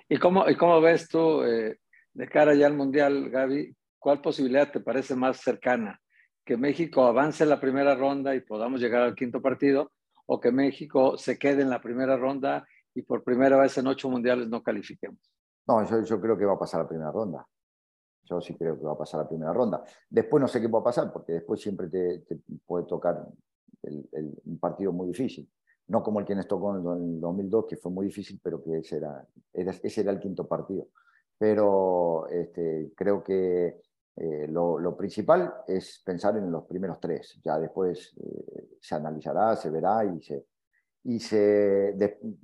¿Y 0.08 0.18
cómo, 0.18 0.48
y 0.48 0.56
cómo 0.56 0.80
ves 0.80 1.08
tú, 1.08 1.42
eh, 1.42 1.78
de 2.12 2.28
cara 2.28 2.54
ya 2.54 2.66
al 2.66 2.74
Mundial, 2.74 3.30
Gaby, 3.30 3.74
cuál 3.98 4.20
posibilidad 4.20 4.70
te 4.70 4.80
parece 4.80 5.14
más 5.14 5.40
cercana? 5.40 6.00
¿Que 6.44 6.56
México 6.56 7.04
avance 7.04 7.42
en 7.42 7.50
la 7.50 7.60
primera 7.60 7.94
ronda 7.94 8.34
y 8.34 8.40
podamos 8.40 8.80
llegar 8.80 9.02
al 9.02 9.14
quinto 9.14 9.40
partido? 9.40 9.92
¿O 10.26 10.40
que 10.40 10.52
México 10.52 11.16
se 11.16 11.38
quede 11.38 11.62
en 11.62 11.70
la 11.70 11.80
primera 11.80 12.16
ronda 12.16 12.66
y 12.94 13.02
por 13.02 13.22
primera 13.22 13.56
vez 13.58 13.76
en 13.78 13.86
ocho 13.86 14.08
mundiales 14.08 14.48
no 14.48 14.62
califiquemos? 14.62 15.18
No, 15.66 15.84
yo, 15.88 16.02
yo 16.02 16.20
creo 16.20 16.36
que 16.36 16.44
va 16.44 16.54
a 16.54 16.58
pasar 16.58 16.82
la 16.82 16.88
primera 16.88 17.10
ronda. 17.10 17.46
Yo 18.24 18.40
sí 18.40 18.54
creo 18.54 18.78
que 18.78 18.84
va 18.84 18.92
a 18.92 18.98
pasar 18.98 19.20
la 19.20 19.28
primera 19.28 19.52
ronda. 19.52 19.82
Después 20.08 20.40
no 20.40 20.48
sé 20.48 20.60
qué 20.60 20.68
va 20.68 20.80
a 20.80 20.84
pasar, 20.84 21.12
porque 21.12 21.32
después 21.32 21.60
siempre 21.60 21.88
te, 21.88 22.24
puede 22.66 22.86
tocar 22.86 23.26
un 23.82 24.58
partido 24.58 24.92
muy 24.92 25.08
difícil. 25.08 25.50
No 25.88 26.02
como 26.02 26.20
el 26.20 26.26
que 26.26 26.34
nos 26.34 26.48
tocó 26.48 26.76
en 26.76 27.14
el 27.14 27.20
2002, 27.20 27.66
que 27.68 27.76
fue 27.76 27.92
muy 27.92 28.06
difícil, 28.06 28.40
pero 28.42 28.62
que 28.62 28.78
ese 28.78 28.96
era, 28.96 29.26
ese 29.52 30.00
era 30.00 30.12
el 30.12 30.20
quinto 30.20 30.46
partido. 30.46 30.88
Pero 31.36 32.26
este, 32.28 32.92
creo 32.96 33.22
que 33.22 33.82
eh, 34.16 34.46
lo, 34.48 34.96
principal 34.96 35.52
es 35.66 36.00
pensar 36.04 36.36
en 36.38 36.50
los 36.50 36.64
primeros 36.64 36.98
tres. 37.00 37.38
Ya 37.44 37.58
después 37.58 38.14
eh, 38.16 38.78
se 38.80 38.94
analizará, 38.94 39.56
se 39.56 39.68
verá 39.68 40.04
y 40.04 40.22
se, 40.22 40.46
y 41.04 41.20
se, 41.20 41.94